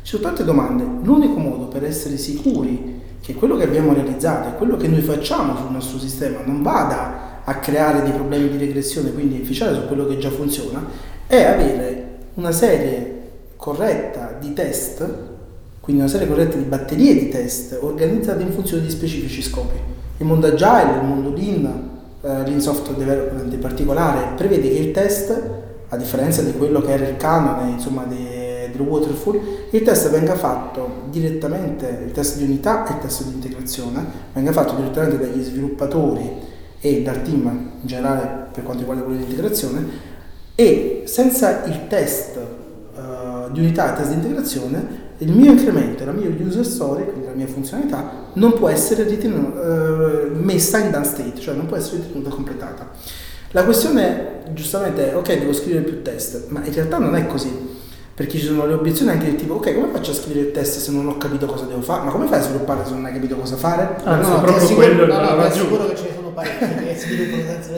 [0.00, 0.84] Ci sono tante domande.
[1.02, 5.54] L'unico modo per essere sicuri che quello che abbiamo realizzato e quello che noi facciamo
[5.54, 10.06] sul nostro sistema non vada a creare dei problemi di regressione, quindi inficiare su quello
[10.06, 10.84] che già funziona,
[11.26, 13.16] è avere una serie
[13.56, 15.06] corretta di test,
[15.80, 19.76] quindi una serie corretta di batterie di test organizzate in funzione di specifici scopi.
[20.18, 21.64] Il mondo agile, il mondo lean,
[22.20, 25.42] uh, lean software development in particolare, prevede che il test,
[25.88, 30.34] a differenza di quello che era il canone insomma, de, del waterfall, il test venga
[30.34, 35.42] fatto direttamente, il test di unità e il test di integrazione, venga fatto direttamente dagli
[35.42, 36.47] sviluppatori
[36.80, 37.46] e dal team
[37.80, 39.86] in generale per quanto riguarda quello di integrazione
[40.54, 46.12] e senza il test uh, di unità e test di integrazione il mio incremento, la
[46.12, 51.04] mia user story, quindi la mia funzionalità, non può essere ritenuta, uh, messa in done
[51.04, 52.90] state, cioè non può essere ritenuta completata.
[53.52, 57.50] La questione giustamente è, ok, devo scrivere più test, ma in realtà non è così,
[58.14, 60.78] perché ci sono le obiezioni anche del tipo, ok, come faccio a scrivere il test
[60.78, 62.04] se non ho capito cosa devo fare?
[62.04, 63.96] Ma come fai a sviluppare se non hai capito cosa fare?
[64.04, 66.17] Ah, no, no, proprio quello no, no, no, sicuro che ce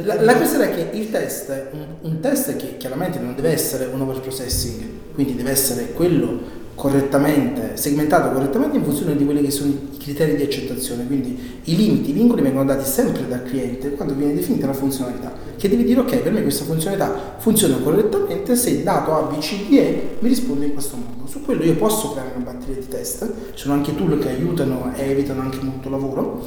[0.05, 3.87] la, la questione è che il test, un, un test che chiaramente non deve essere
[3.93, 4.83] un overprocessing,
[5.15, 10.35] quindi deve essere quello correttamente, segmentato correttamente in funzione di quelli che sono i criteri
[10.35, 14.67] di accettazione, quindi i limiti, i vincoli vengono dati sempre dal cliente quando viene definita
[14.67, 19.31] la funzionalità, che deve dire ok, per me questa funzionalità funziona correttamente se dato A,
[19.31, 21.29] B, C, D, E mi risponde in questo modo.
[21.29, 24.91] Su quello io posso creare una batteria di test, ci sono anche tool che aiutano
[24.97, 26.43] e evitano anche molto lavoro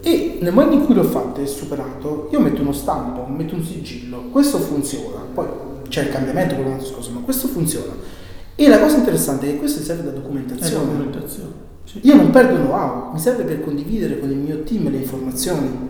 [0.00, 3.64] e nel momento in cui l'ho fatto e superato, io metto uno stampo, metto un
[3.64, 5.46] sigillo, questo funziona, poi
[5.88, 7.92] c'è il cambiamento, un altro discorso, ma questo funziona
[8.54, 10.84] e la cosa interessante è che questo serve da documentazione.
[10.84, 12.00] documentazione sì.
[12.02, 15.88] Io non perdo know-how, mi serve per condividere con il mio team le informazioni,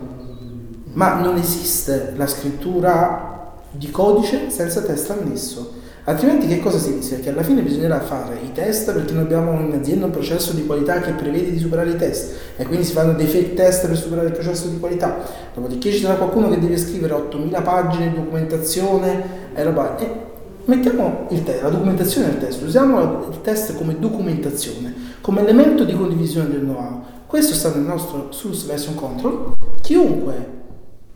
[0.93, 5.73] ma non esiste la scrittura di codice senza test annesso.
[6.09, 7.19] Altrimenti che cosa si rischia?
[7.19, 10.65] Che alla fine bisognerà fare i test perché noi abbiamo in azienda un processo di
[10.65, 13.95] qualità che prevede di superare i test e quindi si fanno dei fake test per
[13.95, 15.19] superare il processo di qualità.
[15.53, 19.99] Dopodiché ci sarà qualcuno che deve scrivere 8000 pagine di documentazione e roba.
[19.99, 20.27] E
[20.65, 26.49] Mettiamo te- la documentazione del test, usiamo il test come documentazione, come elemento di condivisione
[26.49, 27.01] del know-how.
[27.27, 29.53] Questo sta nel nostro source version control.
[29.81, 30.57] Chiunque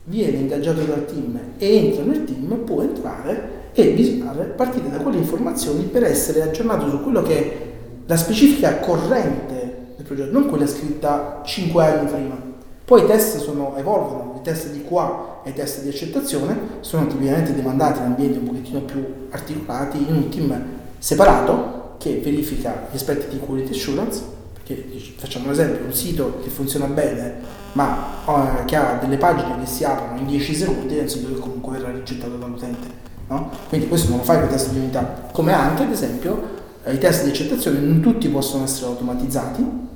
[0.03, 5.17] viene ingaggiato dal team e entra nel team può entrare e visitare, partire da quelle
[5.17, 7.71] informazioni per essere aggiornato su quello che è
[8.05, 12.51] la specifica corrente del progetto, non quella scritta 5 anni prima.
[12.85, 17.07] Poi i test sono, evolvono, i test di QA e i test di accettazione sono
[17.07, 20.63] tipicamente demandati in ambienti un pochettino più articolati in un team
[20.97, 24.21] separato che verifica gli aspetti di quality assurance,
[24.53, 29.59] perché facciamo un esempio, un sito che funziona bene ma uh, che ha delle pagine
[29.59, 32.87] che si aprono in 10 secondi è un sito che comunque verrà rigettato dall'utente.
[33.27, 33.51] No?
[33.69, 36.93] Quindi questo non lo fai con i test di unità, come anche ad esempio eh,
[36.93, 39.91] i test di accettazione non tutti possono essere automatizzati,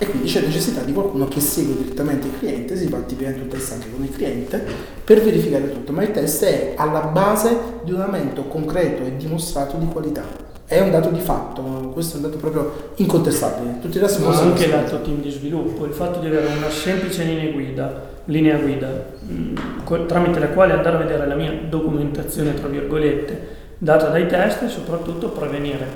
[0.00, 3.48] e quindi c'è necessità di qualcuno che segue direttamente il cliente, si fa tipicamente un
[3.48, 4.64] test anche con il cliente
[5.02, 9.76] per verificare tutto, ma il test è alla base di un aumento concreto e dimostrato
[9.76, 10.22] di qualità.
[10.68, 11.62] È un dato di fatto,
[11.94, 13.78] questo è un dato proprio incontestabile.
[13.80, 17.24] Tutti i resti ma anche l'altro team di sviluppo, il fatto di avere una semplice
[17.24, 18.86] linea guida, linea guida
[19.18, 23.46] mh, mm, tramite la quale andare a vedere la mia documentazione, tra virgolette,
[23.78, 25.86] data dai test e soprattutto prevenire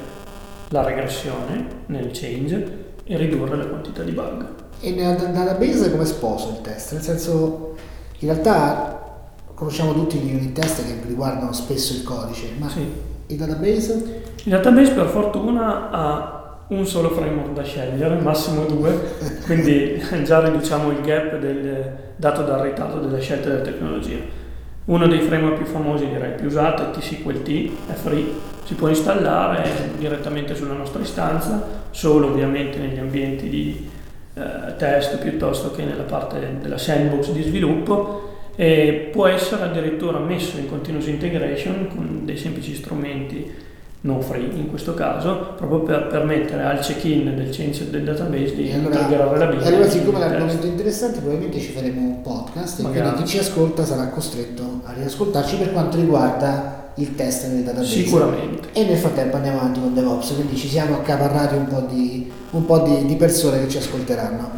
[0.70, 4.46] la regressione nel change e ridurre la quantità di bug.
[4.80, 6.92] E nella database come sposo il test?
[6.92, 7.74] Nel senso,
[8.20, 9.20] in realtà
[9.52, 13.11] conosciamo tutti gli unit test che riguardano spesso il codice, ma sì.
[13.32, 14.20] Il database?
[14.44, 18.98] Il database per fortuna ha un solo framework da scegliere, massimo due,
[19.44, 24.40] quindi già riduciamo il gap del, dato dal ritardo della scelta della tecnologia.
[24.84, 28.26] Uno dei framework più famosi, direi più usato, è TCQLT, è free,
[28.64, 29.62] si può installare
[29.96, 33.88] direttamente sulla nostra istanza, solo ovviamente negli ambienti di
[34.34, 40.58] eh, test piuttosto che nella parte della sandbox di sviluppo e può essere addirittura messo
[40.58, 43.70] in continuous integration con dei semplici strumenti
[44.04, 48.72] non free in questo caso, proprio per permettere al check-in del change del database di
[48.72, 49.66] allora, integrare la business.
[49.66, 53.84] Allora, siccome l'argomento è interessante, probabilmente ci faremo un podcast e quindi chi ci ascolta
[53.84, 58.02] sarà costretto a riascoltarci per quanto riguarda il test nel database.
[58.02, 58.68] Sicuramente.
[58.72, 62.66] E nel frattempo andiamo avanti con DevOps, quindi ci siamo accaparrati un po' di, un
[62.66, 64.50] po di, di persone che ci ascolteranno.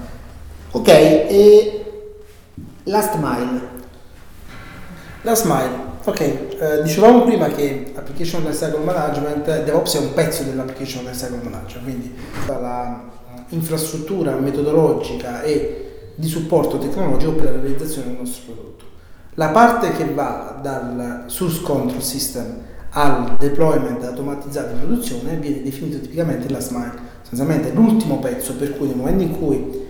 [0.70, 1.84] Ok, e
[2.84, 3.72] last mile.
[5.24, 5.70] Last mile.
[6.04, 11.82] Ok, eh, dicevamo prima che Application Lifecycle Management, DevOps è un pezzo dell'Application Lifecycle Management,
[11.82, 12.14] quindi
[12.46, 13.04] la
[13.48, 18.84] infrastruttura metodologica e di supporto tecnologico per la realizzazione del nostro prodotto.
[19.36, 22.58] La parte che va dal source control system
[22.90, 26.92] al deployment automatizzato in produzione viene definito tipicamente last mile.
[27.22, 29.86] Sostanzialmente l'ultimo pezzo per cui nel momento in cui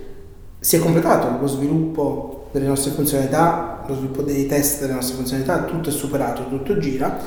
[0.59, 5.63] si è completato lo sviluppo delle nostre funzionalità, lo sviluppo dei test delle nostre funzionalità,
[5.63, 7.17] tutto è superato, tutto gira,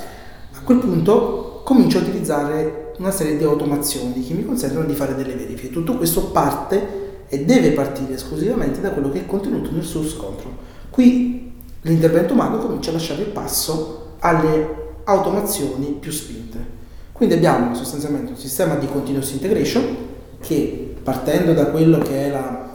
[0.52, 5.14] a quel punto comincio a utilizzare una serie di automazioni che mi consentono di fare
[5.14, 5.70] delle verifiche.
[5.70, 10.52] Tutto questo parte e deve partire esclusivamente da quello che è contenuto nel source control.
[10.90, 16.76] Qui l'intervento umano comincia a lasciare il passo alle automazioni più spinte.
[17.12, 19.84] Quindi abbiamo sostanzialmente un sistema di continuous integration
[20.40, 22.67] che partendo da quello che è la,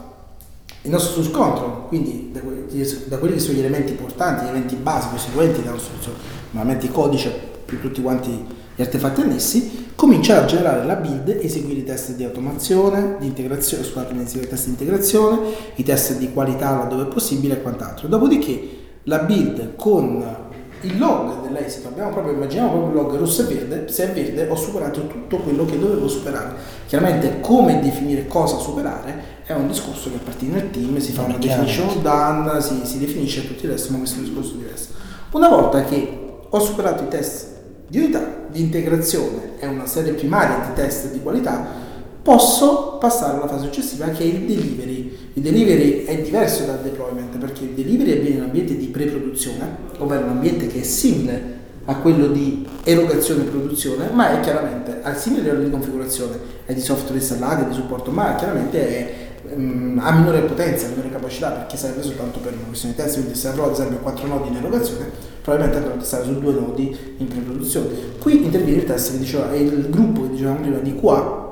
[0.84, 2.40] il nostro source control, quindi da,
[3.06, 6.12] da, quelli che sono gli elementi importanti, gli elementi base costituenti della nostra
[6.50, 7.30] normalmente codice
[7.64, 12.24] più tutti quanti gli artefatti annessi, comincia a generare la build, eseguire i test di
[12.24, 15.38] automazione, di integrazione, scusate, i test di integrazione,
[15.76, 18.06] i test di qualità laddove è possibile e quant'altro.
[18.06, 18.68] Dopodiché
[19.04, 20.22] la build con
[20.82, 24.48] il log dell'esito, abbiamo proprio, immaginiamo proprio il log rosso e verde, se è verde
[24.48, 26.73] ho superato tutto quello che dovevo superare.
[26.86, 31.22] Chiaramente come definire cosa superare è un discorso che a partire nel team si fa
[31.22, 34.88] una definition done, si, si definisce tutto il resto, ma questo è un discorso diverso.
[35.32, 36.18] Una volta che
[36.48, 37.46] ho superato i test
[37.88, 41.82] di unità, di integrazione e una serie primaria di test di qualità,
[42.22, 45.30] posso passare alla fase successiva che è il delivery.
[45.34, 49.76] Il delivery è diverso dal deployment perché il delivery avviene in un ambiente di pre-produzione,
[49.98, 51.53] ovvero un ambiente che è simile
[51.86, 56.72] a quello di erogazione e produzione, ma è chiaramente al simile livello di configurazione, è
[56.72, 61.50] di software installato, è di supporto, ma chiaramente è um, ha minore potenza, minore capacità
[61.50, 64.48] perché serve soltanto per una questione di test, quindi se avrò ad esempio 4 nodi
[64.48, 65.10] in erogazione,
[65.42, 67.88] probabilmente andrò a testare su due nodi in pre-produzione.
[68.18, 71.42] Qui interviene il test che diceva, è il gruppo che dicevamo prima di QA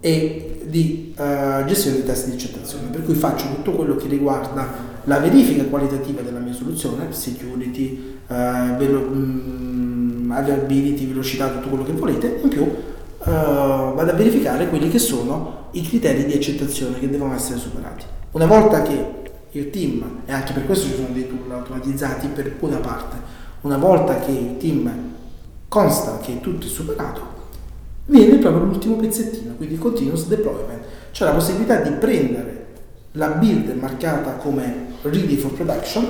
[0.00, 4.91] e di uh, gestione dei test di accettazione, per cui faccio tutto quello che riguarda
[5.04, 11.92] la verifica qualitativa della mia soluzione, security, uh, velo- um, availability, velocità, tutto quello che
[11.92, 12.74] volete, in più uh,
[13.24, 18.04] vado a verificare quelli che sono i criteri di accettazione che devono essere superati.
[18.32, 22.56] Una volta che il team, e anche per questo ci sono dei tool automatizzati per
[22.60, 23.16] una parte,
[23.62, 24.90] una volta che il team
[25.68, 27.20] consta che tutto è superato,
[28.06, 32.66] viene proprio l'ultimo pezzettino, quindi il continuous deployment, cioè la possibilità di prendere
[33.12, 36.06] la build marcata come ready for production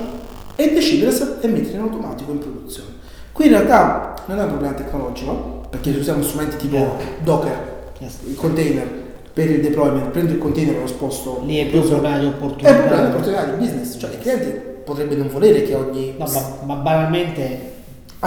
[0.56, 2.90] e decidere se mettere in automatico in produzione.
[3.32, 7.90] Qui in realtà non è un problema tecnologico, perché usiamo strumenti tipo Docker,
[8.26, 9.00] il container
[9.32, 11.42] per il deployment, prendo il container e lo sposto.
[11.44, 12.68] Lì è più un problema di opportunità.
[12.68, 14.50] È un problema di opportunità di business, cioè il cliente
[14.84, 16.14] potrebbe non volere che ogni...
[16.18, 17.70] No, ma, ma banalmente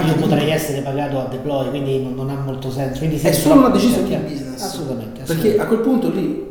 [0.04, 3.00] io potrei essere pagato a deploy, quindi non, non ha molto senso.
[3.00, 4.62] Quindi è solo una decisione di business.
[4.62, 5.52] Assolutamente, assolutamente.
[5.52, 6.44] Perché a quel punto lì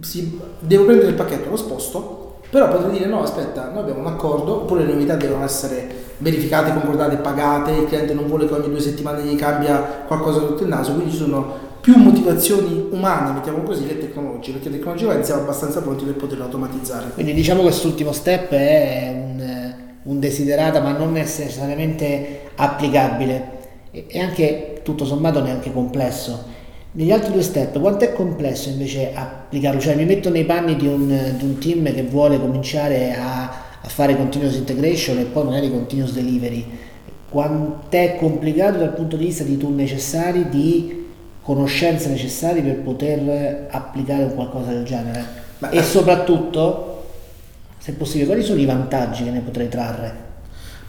[0.00, 4.06] si, devo prendere il pacchetto, lo sposto, però potrei dire no, aspetta, noi abbiamo un
[4.06, 8.68] accordo, oppure le novità devono essere verificate, concordate, pagate, il cliente non vuole che ogni
[8.68, 13.62] due settimane gli cambia qualcosa sotto il naso, quindi ci sono più motivazioni umane, mettiamo
[13.62, 17.10] così, che tecnologiche, perché tecnologicamente siamo abbastanza pronti per poterlo automatizzare.
[17.14, 23.58] Quindi diciamo che quest'ultimo step è un, un desiderata ma non necessariamente applicabile
[23.92, 26.58] e anche tutto sommato neanche complesso.
[26.92, 29.78] Negli altri due step, quanto è complesso invece applicarlo?
[29.78, 33.44] Cioè mi metto nei panni di un, di un team che vuole cominciare a,
[33.80, 36.66] a, fare continuous integration e poi magari continuous delivery.
[37.28, 41.06] Quant'è complicato dal punto di vista di tool necessari, di
[41.42, 45.24] conoscenze necessarie per poter applicare un qualcosa del genere?
[45.58, 47.04] Ma, e soprattutto,
[47.78, 50.12] se possibile, quali sono i vantaggi che ne potrei trarre?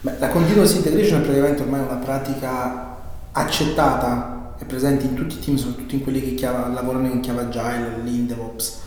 [0.02, 2.98] Beh, la continuous integration è praticamente ormai una pratica
[3.34, 7.42] accettata è presente in tutti i team, soprattutto in quelli che chiava, lavorano in chiave
[7.42, 8.80] agile, lean DevOps.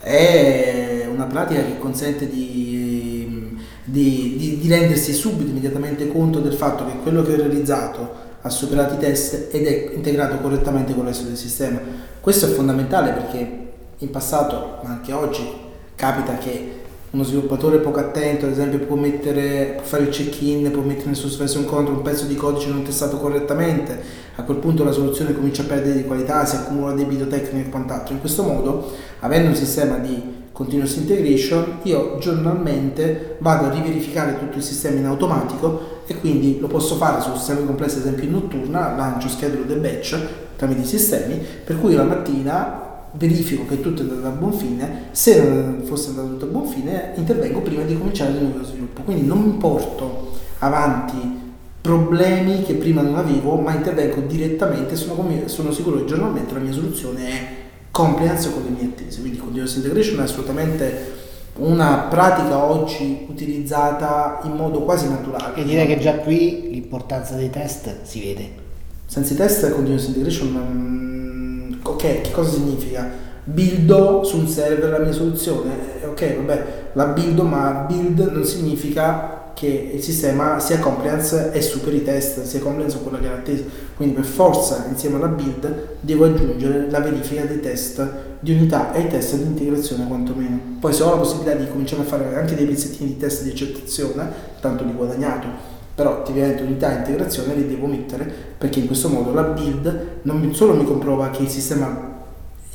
[0.00, 6.86] È una pratica che consente di, di, di, di rendersi subito, immediatamente conto del fatto
[6.86, 11.08] che quello che ho realizzato ha superato i test ed è integrato correttamente con il
[11.08, 11.78] resto del sistema.
[12.20, 13.66] Questo è fondamentale perché
[13.98, 15.46] in passato, ma anche oggi,
[15.94, 16.76] capita che
[17.10, 21.28] uno sviluppatore poco attento, ad esempio, può, mettere, può fare il check-in, può mettere su
[21.36, 25.62] version control un pezzo di codice non testato correttamente, a quel punto la soluzione comincia
[25.62, 28.14] a perdere di qualità, si accumula debito tecnico e quant'altro.
[28.14, 34.58] In questo modo, avendo un sistema di continuous integration, io giornalmente vado a riverificare tutto
[34.58, 38.30] il sistema in automatico e quindi lo posso fare su sistemi complessi, ad esempio in
[38.30, 40.16] notturna, lancio schedule del batch
[40.54, 45.06] tramite i sistemi, per cui la mattina verifico che tutto è andato a buon fine,
[45.10, 49.02] se non fosse andato tutto a buon fine intervengo prima di cominciare il nuovo sviluppo,
[49.02, 51.37] quindi non porto avanti
[51.80, 56.72] problemi che prima non avevo, ma intervengo direttamente, sono, sono sicuro che giornalmente la mia
[56.72, 57.46] soluzione è
[57.90, 61.16] compliance con le mie attese, quindi continuous integration è assolutamente
[61.56, 65.56] una pratica oggi utilizzata in modo quasi naturale.
[65.56, 68.66] E direi che già qui l'importanza dei test si vede.
[69.06, 73.26] Senza i test continuous integration ok, che cosa significa?
[73.44, 78.44] Buildo su un server la mia soluzione, eh, ok, vabbè, la buildo, ma build non
[78.44, 83.26] significa che il sistema sia compliance e superi i test, sia compliance con quella che
[83.26, 83.64] era attesa.
[83.96, 89.00] Quindi per forza, insieme alla build, devo aggiungere la verifica dei test di unità e
[89.00, 90.60] i test di integrazione quantomeno.
[90.78, 93.50] Poi se ho la possibilità di cominciare a fare anche dei pezzettini di test di
[93.50, 99.08] accettazione, tanto di guadagnato però ovviamente unità e integrazione li devo mettere perché in questo
[99.08, 102.07] modo la build non solo mi comprova che il sistema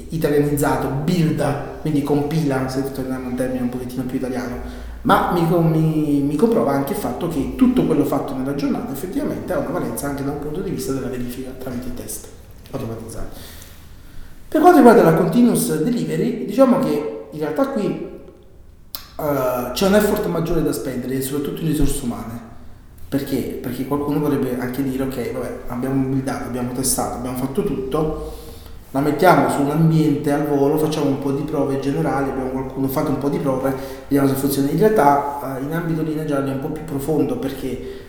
[0.10, 4.58] italianizzato builda, quindi compila, se torniamo a un termine un pochettino più italiano,
[5.01, 9.51] ma mi, mi, mi, comprova anche il fatto che tutto quello fatto nella giornata effettivamente
[9.51, 12.27] ha una valenza anche da un punto di vista della verifica tramite i test
[12.71, 13.39] automatizzati.
[14.47, 17.86] Per quanto riguarda la continuous delivery, diciamo che in realtà qui
[19.17, 22.51] uh, c'è un effort maggiore da spendere, soprattutto in risorse umane
[23.13, 23.60] perché?
[23.62, 28.38] Perché qualcuno vorrebbe anche dire ok, vabbè, abbiamo buildato, abbiamo testato, abbiamo fatto tutto,
[28.93, 32.88] la mettiamo su un ambiente al volo, facciamo un po' di prove generali, abbiamo qualcuno
[32.88, 33.73] fatto un po' di prove,
[34.08, 34.69] vediamo se funziona.
[34.69, 38.01] In realtà eh, in ambito lineare è un po' più profondo perché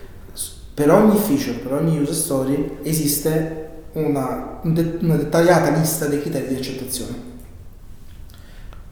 [0.74, 6.56] per ogni feature, per ogni user story esiste una, una dettagliata lista dei criteri di
[6.56, 7.32] accettazione.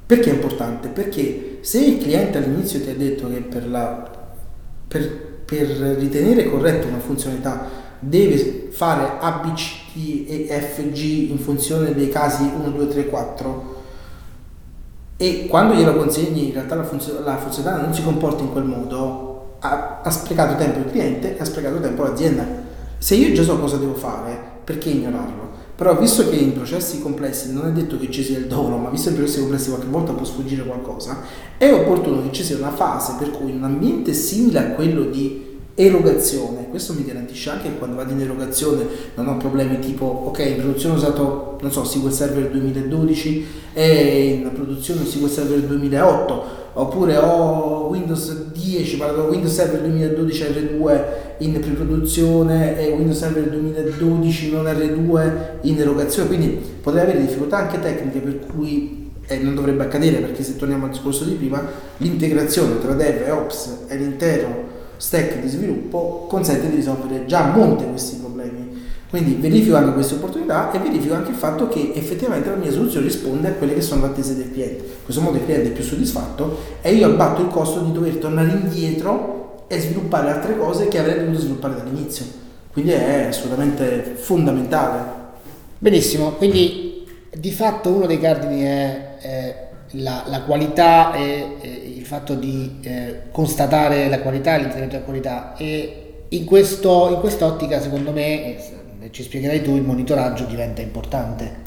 [0.06, 0.88] Perché è importante?
[0.88, 4.10] Perché se il cliente all'inizio ti ha detto che per la
[4.88, 7.68] per per ritenere corretta una funzionalità
[8.02, 13.80] deve fare A, B, e F, in funzione dei casi 1, 2, 3, 4
[15.22, 18.64] e quando glielo consegni in realtà la, funzion- la funzionalità non si comporta in quel
[18.64, 19.58] modo.
[19.60, 22.44] Ha, ha sprecato tempo il cliente e ha sprecato tempo l'azienda.
[22.98, 25.50] Se io già so cosa devo fare perché ignorarlo?
[25.76, 28.90] Però visto che in processi complessi non è detto che ci sia il dono, ma
[28.90, 31.18] visto che in processi complessi qualche volta può sfuggire qualcosa,
[31.56, 35.04] è opportuno che ci sia una fase per cui in un ambiente simile a quello
[35.04, 40.04] di erogazione, questo mi garantisce anche che quando vado in erogazione non ho problemi tipo
[40.04, 45.60] ok in produzione ho usato non so SQL Server 2012 e in produzione SQL Server
[45.60, 51.02] 2008 oppure ho Windows 10 parlo Windows Server 2012 R2
[51.38, 55.32] in pre-produzione e Windows Server 2012 non R2
[55.62, 56.28] in erogazione.
[56.28, 60.84] Quindi potrei avere difficoltà anche tecniche per cui e non dovrebbe accadere perché se torniamo
[60.84, 61.64] al discorso di prima
[61.98, 67.84] l'integrazione tra dev e ops l'intero stack di sviluppo consente di risolvere già a monte
[67.86, 68.80] questi problemi.
[69.10, 73.06] Quindi verifico anche queste opportunità e verifico anche il fatto che effettivamente la mia soluzione
[73.06, 74.84] risponde a quelle che sono le attese del cliente.
[74.84, 78.14] In questo modo il cliente è più soddisfatto e io abbatto il costo di dover
[78.16, 82.24] tornare indietro e sviluppare altre cose che avrei dovuto sviluppare dall'inizio.
[82.72, 85.20] Quindi è assolutamente fondamentale.
[85.78, 87.04] Benissimo, quindi
[87.36, 93.22] di fatto uno dei cardini è, è la, la, qualità e, e fatto di eh,
[93.30, 98.58] constatare la qualità, l'incremento della qualità e in, questo, in quest'ottica secondo me,
[99.00, 101.60] e ci spiegherai tu, il monitoraggio diventa importante.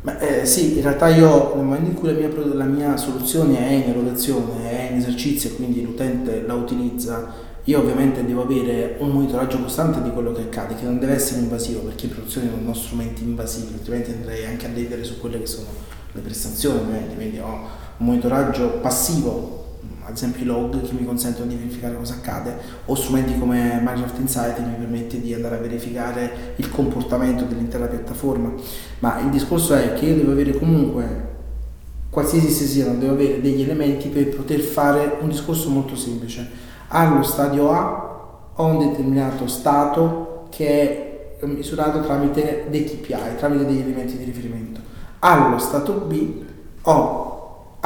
[0.00, 3.58] Beh, eh, sì, in realtà io nel momento in cui la mia, la mia soluzione
[3.58, 7.30] è in erogazione, è in esercizio, quindi l'utente la utilizza,
[7.64, 11.40] io ovviamente devo avere un monitoraggio costante di quello che accade, che non deve essere
[11.40, 15.38] invasivo, perché in produzione non ho strumenti invasivi, altrimenti andrei anche a ledere su quelle
[15.38, 15.66] che sono
[16.12, 19.64] le prestazioni, quindi ho un monitoraggio passivo,
[20.06, 24.18] ad esempio i log che mi consentono di verificare cosa accade, o strumenti come Microsoft
[24.20, 28.52] Insight che mi permette di andare a verificare il comportamento dell'intera piattaforma.
[29.00, 31.34] Ma il discorso è che io devo avere comunque,
[32.08, 36.48] qualsiasi sia siano, devo avere degli elementi per poter fare un discorso molto semplice.
[36.88, 43.80] Allo stadio A ho un determinato stato che è misurato tramite dei KPI, tramite degli
[43.80, 44.80] elementi di riferimento.
[45.18, 46.44] Allo stato B
[46.82, 47.25] ho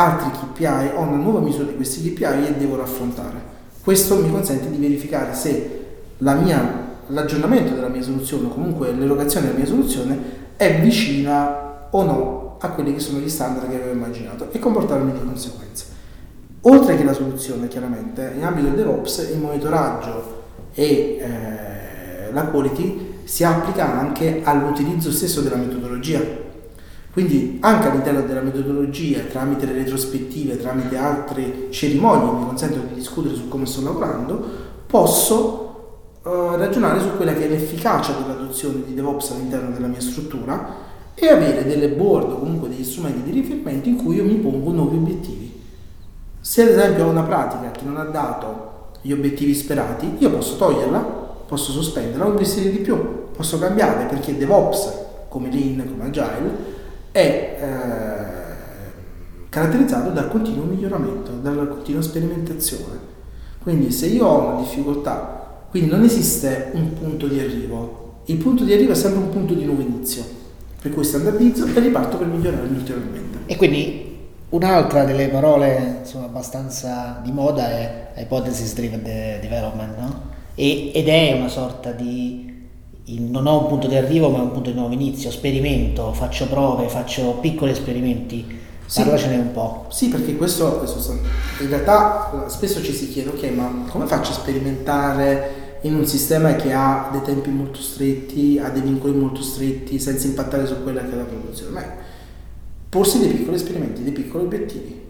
[0.01, 3.49] altri KPI, ho una nuova misura di questi KPI e devo raffrontare.
[3.83, 5.79] Questo mi consente di verificare se
[6.19, 10.19] mia, l'aggiornamento della mia soluzione o comunque l'erogazione della mia soluzione
[10.57, 15.13] è vicina o no a quelli che sono gli standard che avevo immaginato e comportarmi
[15.13, 15.85] di conseguenza.
[16.63, 20.43] Oltre che la soluzione, chiaramente, in ambito DevOps il monitoraggio
[20.75, 26.21] e eh, la quality si applica anche all'utilizzo stesso della metodologia.
[27.13, 32.95] Quindi anche all'interno della metodologia, tramite le retrospettive, tramite altre cerimonie che mi consentono di
[32.95, 34.43] discutere su come sto lavorando,
[34.87, 35.71] posso
[36.25, 41.29] eh, ragionare su quella che è l'efficacia dell'adozione di DevOps all'interno della mia struttura e
[41.29, 44.97] avere delle board o comunque degli strumenti di riferimento in cui io mi pongo nuovi
[44.97, 45.61] obiettivi.
[46.41, 50.57] Se ad esempio ho una pratica che non ha dato gli obiettivi sperati, io posso
[50.57, 50.99] toglierla,
[51.47, 54.99] posso sospenderla o investire di più, posso cambiare perché DevOps,
[55.29, 56.79] come Lean, come Agile,
[57.13, 63.09] è eh, caratterizzato dal continuo miglioramento, dalla continua sperimentazione.
[63.63, 68.65] Quindi se io ho una difficoltà, quindi non esiste un punto di arrivo, il punto
[68.65, 70.23] di arrivo è sempre un punto di nuovo inizio,
[70.81, 73.39] per cui standardizzo e riparto per migliorare ulteriormente.
[73.47, 74.11] E quindi
[74.51, 80.23] Un'altra delle parole insomma, abbastanza di moda è hypothesis driven development, no?
[80.57, 82.50] e, ed è una sorta di
[83.07, 86.89] non ho un punto di arrivo ma un punto di nuovo inizio, sperimento, faccio prove,
[86.89, 88.59] faccio piccoli esperimenti.
[88.85, 89.87] Sì, Parlacene un po'.
[89.89, 90.85] Sì, perché questo
[91.61, 96.57] in realtà spesso ci si chiede, ok, ma come faccio a sperimentare in un sistema
[96.57, 101.03] che ha dei tempi molto stretti, ha dei vincoli molto stretti, senza impattare su quella
[101.03, 101.73] che è la produzione?
[101.73, 101.87] Beh,
[102.89, 105.01] porsi dei piccoli esperimenti, dei piccoli obiettivi.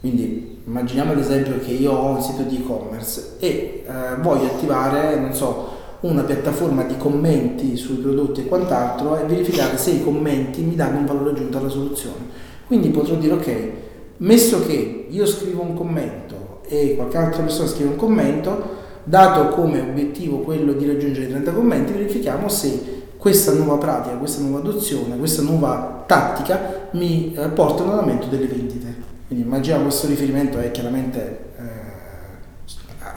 [0.00, 5.18] Quindi immaginiamo ad esempio che io ho un sito di e-commerce e eh, voglio attivare,
[5.18, 5.73] non so,
[6.04, 10.98] una piattaforma di commenti sui prodotti e quant'altro e verificare se i commenti mi danno
[10.98, 12.42] un valore aggiunto alla soluzione.
[12.66, 13.70] Quindi potrò dire ok,
[14.18, 19.80] messo che io scrivo un commento e qualche altra persona scrive un commento, dato come
[19.80, 25.40] obiettivo quello di raggiungere 30 commenti, verifichiamo se questa nuova pratica, questa nuova adozione, questa
[25.40, 28.94] nuova tattica mi eh, portano all'aumento delle vendite.
[29.26, 31.62] Quindi immaginiamo questo riferimento è chiaramente eh,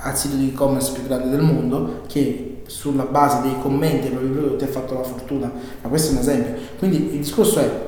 [0.03, 4.29] al sito di e-commerce più grande del mondo che sulla base dei commenti ai propri
[4.29, 5.51] prodotti ha fatto la fortuna,
[5.81, 6.53] ma questo è un esempio.
[6.77, 7.85] Quindi il discorso è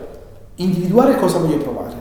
[0.55, 1.95] individuare cosa voglio provare,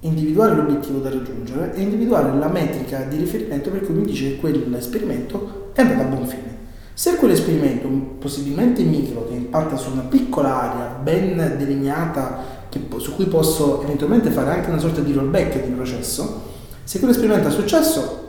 [0.00, 4.36] individuare l'obiettivo da raggiungere e individuare la metrica di riferimento per cui mi dice che
[4.36, 6.52] quell'esperimento è andato a buon fine.
[6.94, 7.88] Se quell'esperimento,
[8.18, 14.30] possibilmente micro, che impatta su una piccola area ben delineata, che, su cui posso eventualmente
[14.30, 16.42] fare anche una sorta di rollback di processo,
[16.84, 18.23] se quell'esperimento ha successo,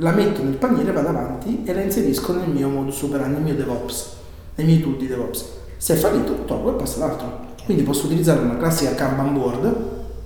[0.00, 3.54] la metto nel paniere, vado avanti e la inserisco nel mio modus operandi, nel mio
[3.54, 4.16] DevOps,
[4.56, 5.44] nei miei tool di DevOps.
[5.76, 7.48] Se è fallito, tolgo e passo all'altro.
[7.64, 9.74] Quindi posso utilizzare una classica Kanban board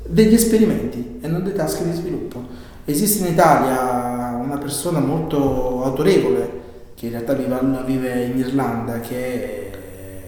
[0.07, 2.43] degli esperimenti e non dei task di sviluppo.
[2.85, 6.63] Esiste in Italia una persona molto autorevole
[6.95, 9.71] che in realtà vive, in Irlanda, che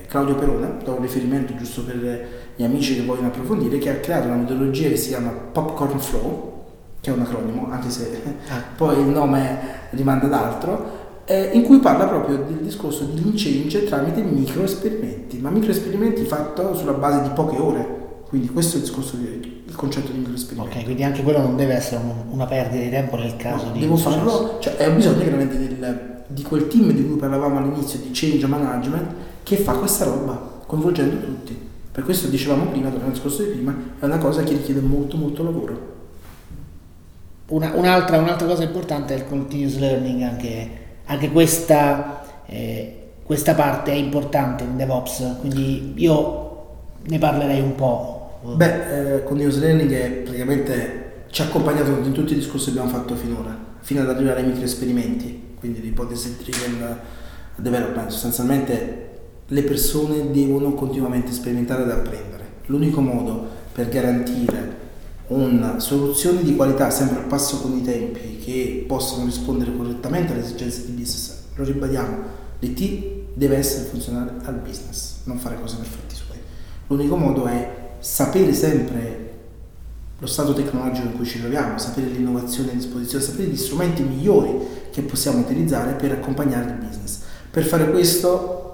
[0.02, 2.26] è Claudio Perone, do un riferimento giusto per
[2.56, 6.55] gli amici che vogliono approfondire, che ha creato una metodologia che si chiama Popcorn Flow,
[7.06, 8.62] che è un acronimo, anche se ah.
[8.76, 9.58] poi il nome
[9.90, 14.64] rimanda ad altro, eh, in cui parla proprio del discorso di lean change tramite micro
[14.64, 17.94] esperimenti, ma micro esperimenti fatto sulla base di poche ore.
[18.28, 20.76] Quindi questo è il discorso di, il concetto di micro esperimento.
[20.76, 23.80] Ok, quindi anche quello non deve essere una perdita di tempo nel caso no, di...
[23.80, 28.10] Devo farlo, cioè è bisogno chiaramente del di quel team di cui parlavamo all'inizio di
[28.12, 31.56] change management che fa questa roba coinvolgendo tutti.
[31.92, 35.16] Per questo dicevamo prima, tornando al discorso di prima, è una cosa che richiede molto
[35.16, 35.94] molto lavoro.
[37.48, 40.70] Una, un'altra, un'altra, cosa importante è il continuous learning, anche,
[41.04, 46.66] anche questa, eh, questa parte è importante in DevOps, quindi io
[47.06, 48.38] ne parlerei un po'.
[48.54, 52.96] Beh, eh, continuous learning è praticamente ci ha accompagnato in tutti i discorsi che abbiamo
[52.96, 56.98] fatto finora, fino ad arrivare ai micro esperimenti quindi l'ipotesi driven
[57.56, 59.04] development, sostanzialmente
[59.48, 62.44] le persone devono continuamente sperimentare ed apprendere.
[62.66, 64.84] L'unico modo per garantire
[65.28, 70.42] una soluzione di qualità sempre al passo con i tempi che possano rispondere correttamente alle
[70.42, 72.16] esigenze di business, lo ribadiamo,
[72.60, 76.38] l'IT deve essere funzionale al business, non fare cose per fatti suoi.
[76.86, 79.24] L'unico modo è sapere sempre
[80.18, 84.58] lo stato tecnologico in cui ci troviamo, sapere l'innovazione a disposizione, sapere gli strumenti migliori
[84.90, 87.20] che possiamo utilizzare per accompagnare il business.
[87.50, 88.64] Per fare questo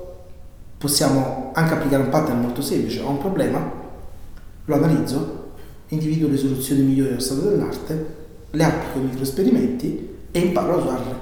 [0.78, 3.72] possiamo anche applicare un pattern molto semplice, ho un problema,
[4.64, 5.41] lo analizzo,
[5.92, 8.06] individuo le soluzioni migliori allo stato dell'arte,
[8.50, 11.14] le applico ai micro esperimenti e imparo a usarle.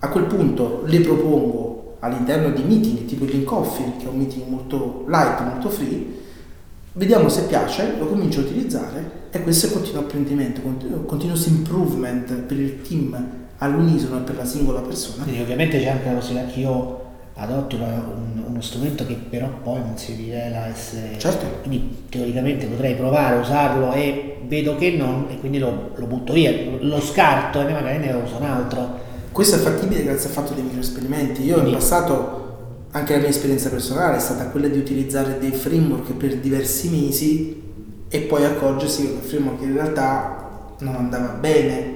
[0.00, 4.48] A quel punto le propongo all'interno di meeting tipo Gin Coffee, che è un meeting
[4.48, 6.04] molto light, molto free,
[6.92, 10.60] vediamo se piace, lo comincio a utilizzare e questo è continuo apprendimento,
[11.06, 13.16] continuous improvement per il team
[13.58, 15.22] all'unisono e per la singola persona.
[15.22, 17.04] Quindi ovviamente c'è anche la possibilità che io
[17.38, 21.18] adotto un, uno strumento che però poi non si rivela essere...
[21.18, 21.44] Certo.
[21.62, 26.32] Quindi teoricamente potrei provare a usarlo e vedo che non e quindi lo, lo butto
[26.32, 29.04] via, lo scarto e magari ne uso un altro.
[29.32, 31.42] Questo è fattibile grazie al fatto dei micro esperimenti.
[31.44, 32.44] Io quindi, in passato
[32.92, 37.62] anche la mia esperienza personale è stata quella di utilizzare dei framework per diversi mesi
[38.08, 41.95] e poi accorgersi che quel framework in realtà non andava bene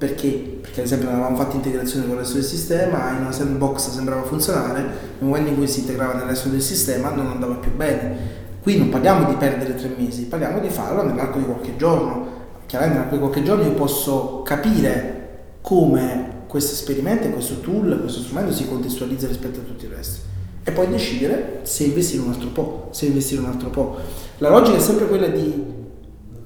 [0.00, 0.28] perché?
[0.62, 3.90] Perché ad esempio non avevamo fatto integrazione con il resto del sistema, in una sandbox
[3.90, 7.70] sembrava funzionare, nel momento in cui si integrava nel resto del sistema non andava più
[7.76, 8.38] bene.
[8.62, 12.28] Qui non parliamo di perdere tre mesi, parliamo di farlo nell'arco di qualche giorno.
[12.64, 18.54] Chiaramente nell'arco di qualche giorno io posso capire come questo esperimento, questo tool, questo strumento
[18.54, 20.20] si contestualizza rispetto a tutto il resto
[20.64, 23.98] e poi decidere se investire un altro po', se investire un altro po'.
[24.38, 25.79] La logica è sempre quella di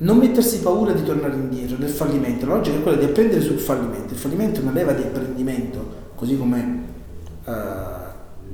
[0.04, 3.58] non mettersi paura di tornare indietro del fallimento, la logica è quella di apprendere sul
[3.58, 4.12] fallimento.
[4.12, 5.82] Il fallimento è una leva di apprendimento,
[6.14, 6.82] così come,
[7.44, 7.52] uh,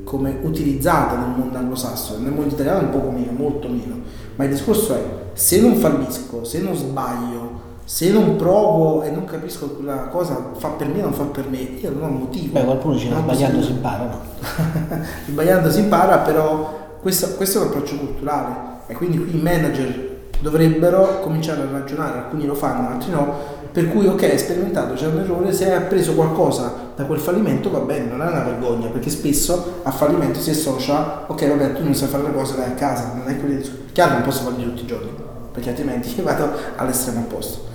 [0.05, 3.97] come utilizzata nel mondo anglosassone, nel mondo italiano un po' meno, molto meno,
[4.37, 9.25] ma il discorso è se non fallisco, se non sbaglio, se non provo e non
[9.25, 12.53] capisco quella cosa fa per me o non fa per me, io non ho motivo.
[12.53, 14.21] Beh, qualcuno dice sbagliando si impara, no?
[15.27, 18.55] sbagliando si impara, però questo, questo, è un approccio culturale
[18.87, 20.10] e quindi qui i manager
[20.41, 25.07] dovrebbero cominciare a ragionare, alcuni lo fanno, altri no, per cui ok, hai sperimentato, c'è
[25.07, 28.89] un errore, se hai appreso qualcosa da quel fallimento va bene, non è una vergogna,
[28.89, 32.67] perché spesso a fallimento si associa, ok vabbè tu non sai fare le cose, vai
[32.67, 33.61] a casa, non è quello
[33.93, 35.11] chiaro non posso farli tutti i giorni,
[35.53, 37.69] perché altrimenti vado all'estremo opposto.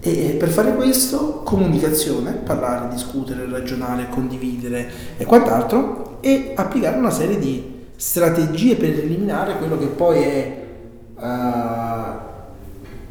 [0.00, 7.38] E per fare questo, comunicazione, parlare, discutere, ragionare, condividere e quant'altro, e applicare una serie
[7.38, 10.65] di strategie per eliminare quello che poi è
[11.16, 11.22] uh,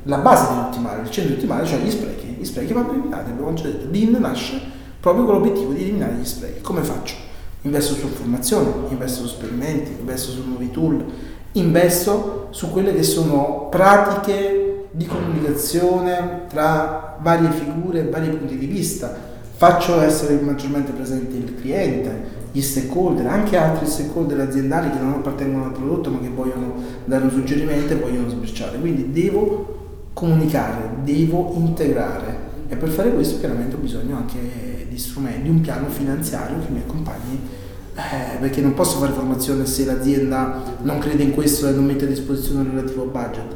[0.03, 2.27] la base dell'ottimale, il centro ottimale, cioè gli sprechi.
[2.39, 3.87] Gli sprechi vanno eliminati, abbiamo già detto.
[3.89, 4.61] Lean nasce
[4.99, 6.61] proprio con l'obiettivo di eliminare gli sprechi.
[6.61, 7.15] Come faccio?
[7.61, 11.03] Investo su formazione, investo su esperimenti, investo su nuovi tool,
[11.53, 18.65] investo su quelle che sono pratiche di comunicazione tra varie figure e vari punti di
[18.65, 19.33] vista.
[19.57, 25.65] Faccio essere maggiormente presente il cliente, gli stakeholder, anche altri stakeholder aziendali che non appartengono
[25.65, 28.79] al prodotto ma che vogliono dare un suggerimento e vogliono sbirciare.
[28.79, 35.41] Quindi devo comunicare, devo integrare e per fare questo chiaramente ho bisogno anche di strumenti,
[35.41, 37.41] di un piano finanziario che mi accompagni
[37.93, 42.05] eh, perché non posso fare formazione se l'azienda non crede in questo e non mette
[42.05, 43.53] a disposizione il relativo budget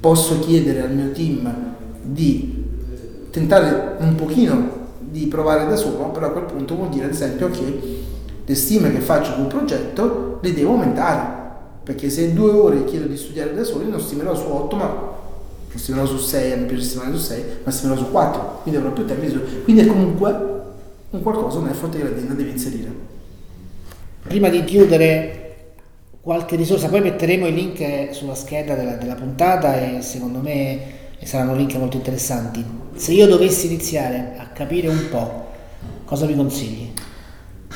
[0.00, 1.52] posso chiedere al mio team
[2.02, 2.64] di
[3.30, 7.50] tentare un pochino di provare da solo, però a quel punto vuol dire ad esempio
[7.50, 7.99] che
[8.50, 11.38] le stime che faccio sul progetto le devo aumentare,
[11.84, 15.78] perché se due ore chiedo di studiare da solo non stimerò su 8, ma non
[15.78, 19.06] stimerò su 6, mi piace stimare su 6, ma stimerò su 4, quindi avrò più
[19.06, 20.48] tempo di Quindi è comunque
[21.10, 22.92] un qualcosa, un effort che l'azienda deve inserire.
[24.22, 25.74] Prima di chiudere
[26.20, 30.80] qualche risorsa, poi metteremo i link sulla scheda della, della puntata e secondo me
[31.22, 32.64] saranno link molto interessanti.
[32.96, 35.46] Se io dovessi iniziare a capire un po',
[36.04, 36.90] cosa mi consigli?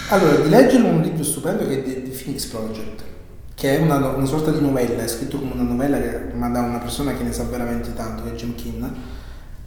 [0.08, 3.02] Allora, di leggere un libro stupendo che è The, Phoenix Project,
[3.54, 6.60] che è una, una, sorta di novella, è scritto come una novella che, ma da
[6.60, 8.84] una persona che ne sa veramente tanto, che è Jim Kinn,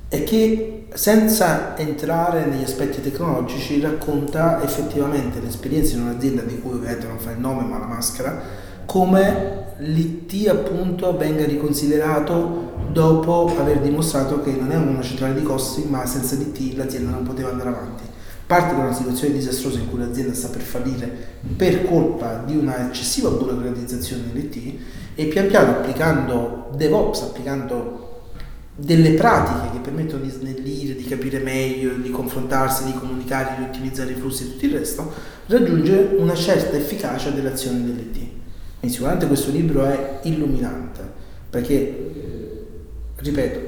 [0.09, 7.07] e che senza entrare negli aspetti tecnologici racconta effettivamente l'esperienza in un'azienda di cui ovviamente
[7.07, 8.39] non fa il nome ma la maschera,
[8.85, 15.85] come l'IT appunto venga riconsiderato dopo aver dimostrato che non è una centrale di costi,
[15.87, 18.15] ma senza l'IT l'azienda non poteva andare avanti.
[18.47, 22.87] Parte da una situazione disastrosa in cui l'azienda sta per fallire per colpa di una
[22.87, 24.79] eccessiva burocratizzazione dell'IT
[25.15, 28.05] e pian piano applicando DevOps, applicando
[28.73, 34.11] delle pratiche che permettono di snellire, di capire meglio, di confrontarsi, di comunicare, di ottimizzare
[34.11, 35.11] i flussi e tutto il resto,
[35.47, 38.15] raggiunge una certa efficacia dell'azione dell'IT.
[38.79, 41.01] Quindi sicuramente questo libro è illuminante,
[41.49, 42.11] perché,
[43.15, 43.59] ripeto,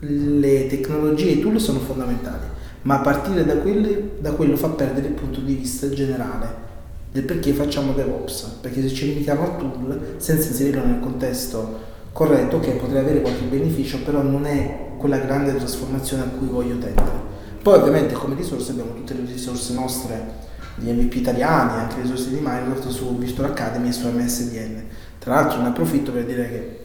[0.00, 2.46] le tecnologie e i tool sono fondamentali,
[2.88, 6.66] ma a partire da, quelle, da quello fa perdere il punto di vista generale
[7.12, 11.80] del perché facciamo DevOps, perché se ci limitiamo al tool senza inserirlo nel contesto
[12.12, 16.78] corretto, che potrebbe avere qualche beneficio, però non è quella grande trasformazione a cui voglio
[16.78, 17.26] tendere.
[17.62, 22.30] Poi ovviamente come risorse abbiamo tutte le risorse nostre gli MVP italiani, anche le risorse
[22.30, 24.84] di Microsoft su Virtual Academy e su MSDN.
[25.18, 26.78] Tra l'altro ne approfitto per dire che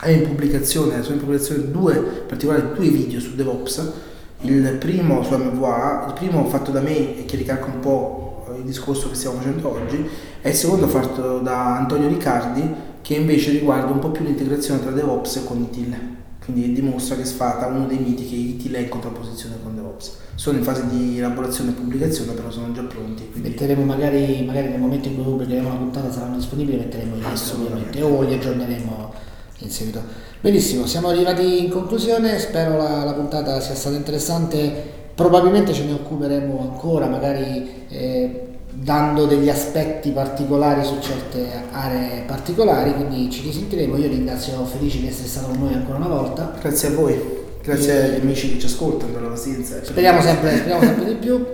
[0.00, 4.10] è in pubblicazione, sono in pubblicazione due, in particolare due video su DevOps,
[4.42, 8.64] il primo su MVA, il primo fatto da me e che ricalca un po' il
[8.64, 10.08] discorso che stiamo facendo oggi
[10.40, 14.90] e il secondo fatto da Antonio Riccardi che invece riguarda un po' più l'integrazione tra
[14.90, 15.96] DevOps e con ITIL.
[16.44, 20.16] Quindi dimostra che sfata uno dei miti che ITIL è in contrapposizione con DevOps.
[20.34, 23.28] Sono in fase di elaborazione e pubblicazione, però sono già pronti.
[23.30, 23.50] Quindi...
[23.50, 27.52] Metteremo magari, magari, nel momento in cui pubblicheremo la puntata saranno disponibili, metteremo i link
[27.54, 29.30] ovviamente o li aggiorneremo
[29.64, 30.02] in seguito.
[30.40, 34.72] Benissimo, siamo arrivati in conclusione, spero la, la puntata sia stata interessante,
[35.14, 38.40] probabilmente ce ne occuperemo ancora, magari eh,
[38.72, 43.96] dando degli aspetti particolari su certe aree particolari, quindi ci risentiremo.
[43.96, 46.54] Io ringrazio Felice di essere stato con noi ancora una volta.
[46.60, 47.20] Grazie a voi,
[47.62, 48.04] grazie e...
[48.04, 49.82] agli amici che ci ascoltano per la pazienza.
[49.82, 51.44] Speriamo sempre, speriamo sempre di più.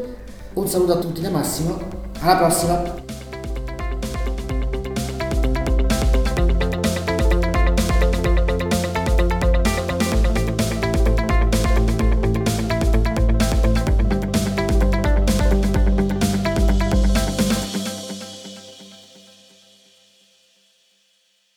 [0.54, 1.78] Un saluto a tutti da Massimo,
[2.20, 3.06] alla prossima!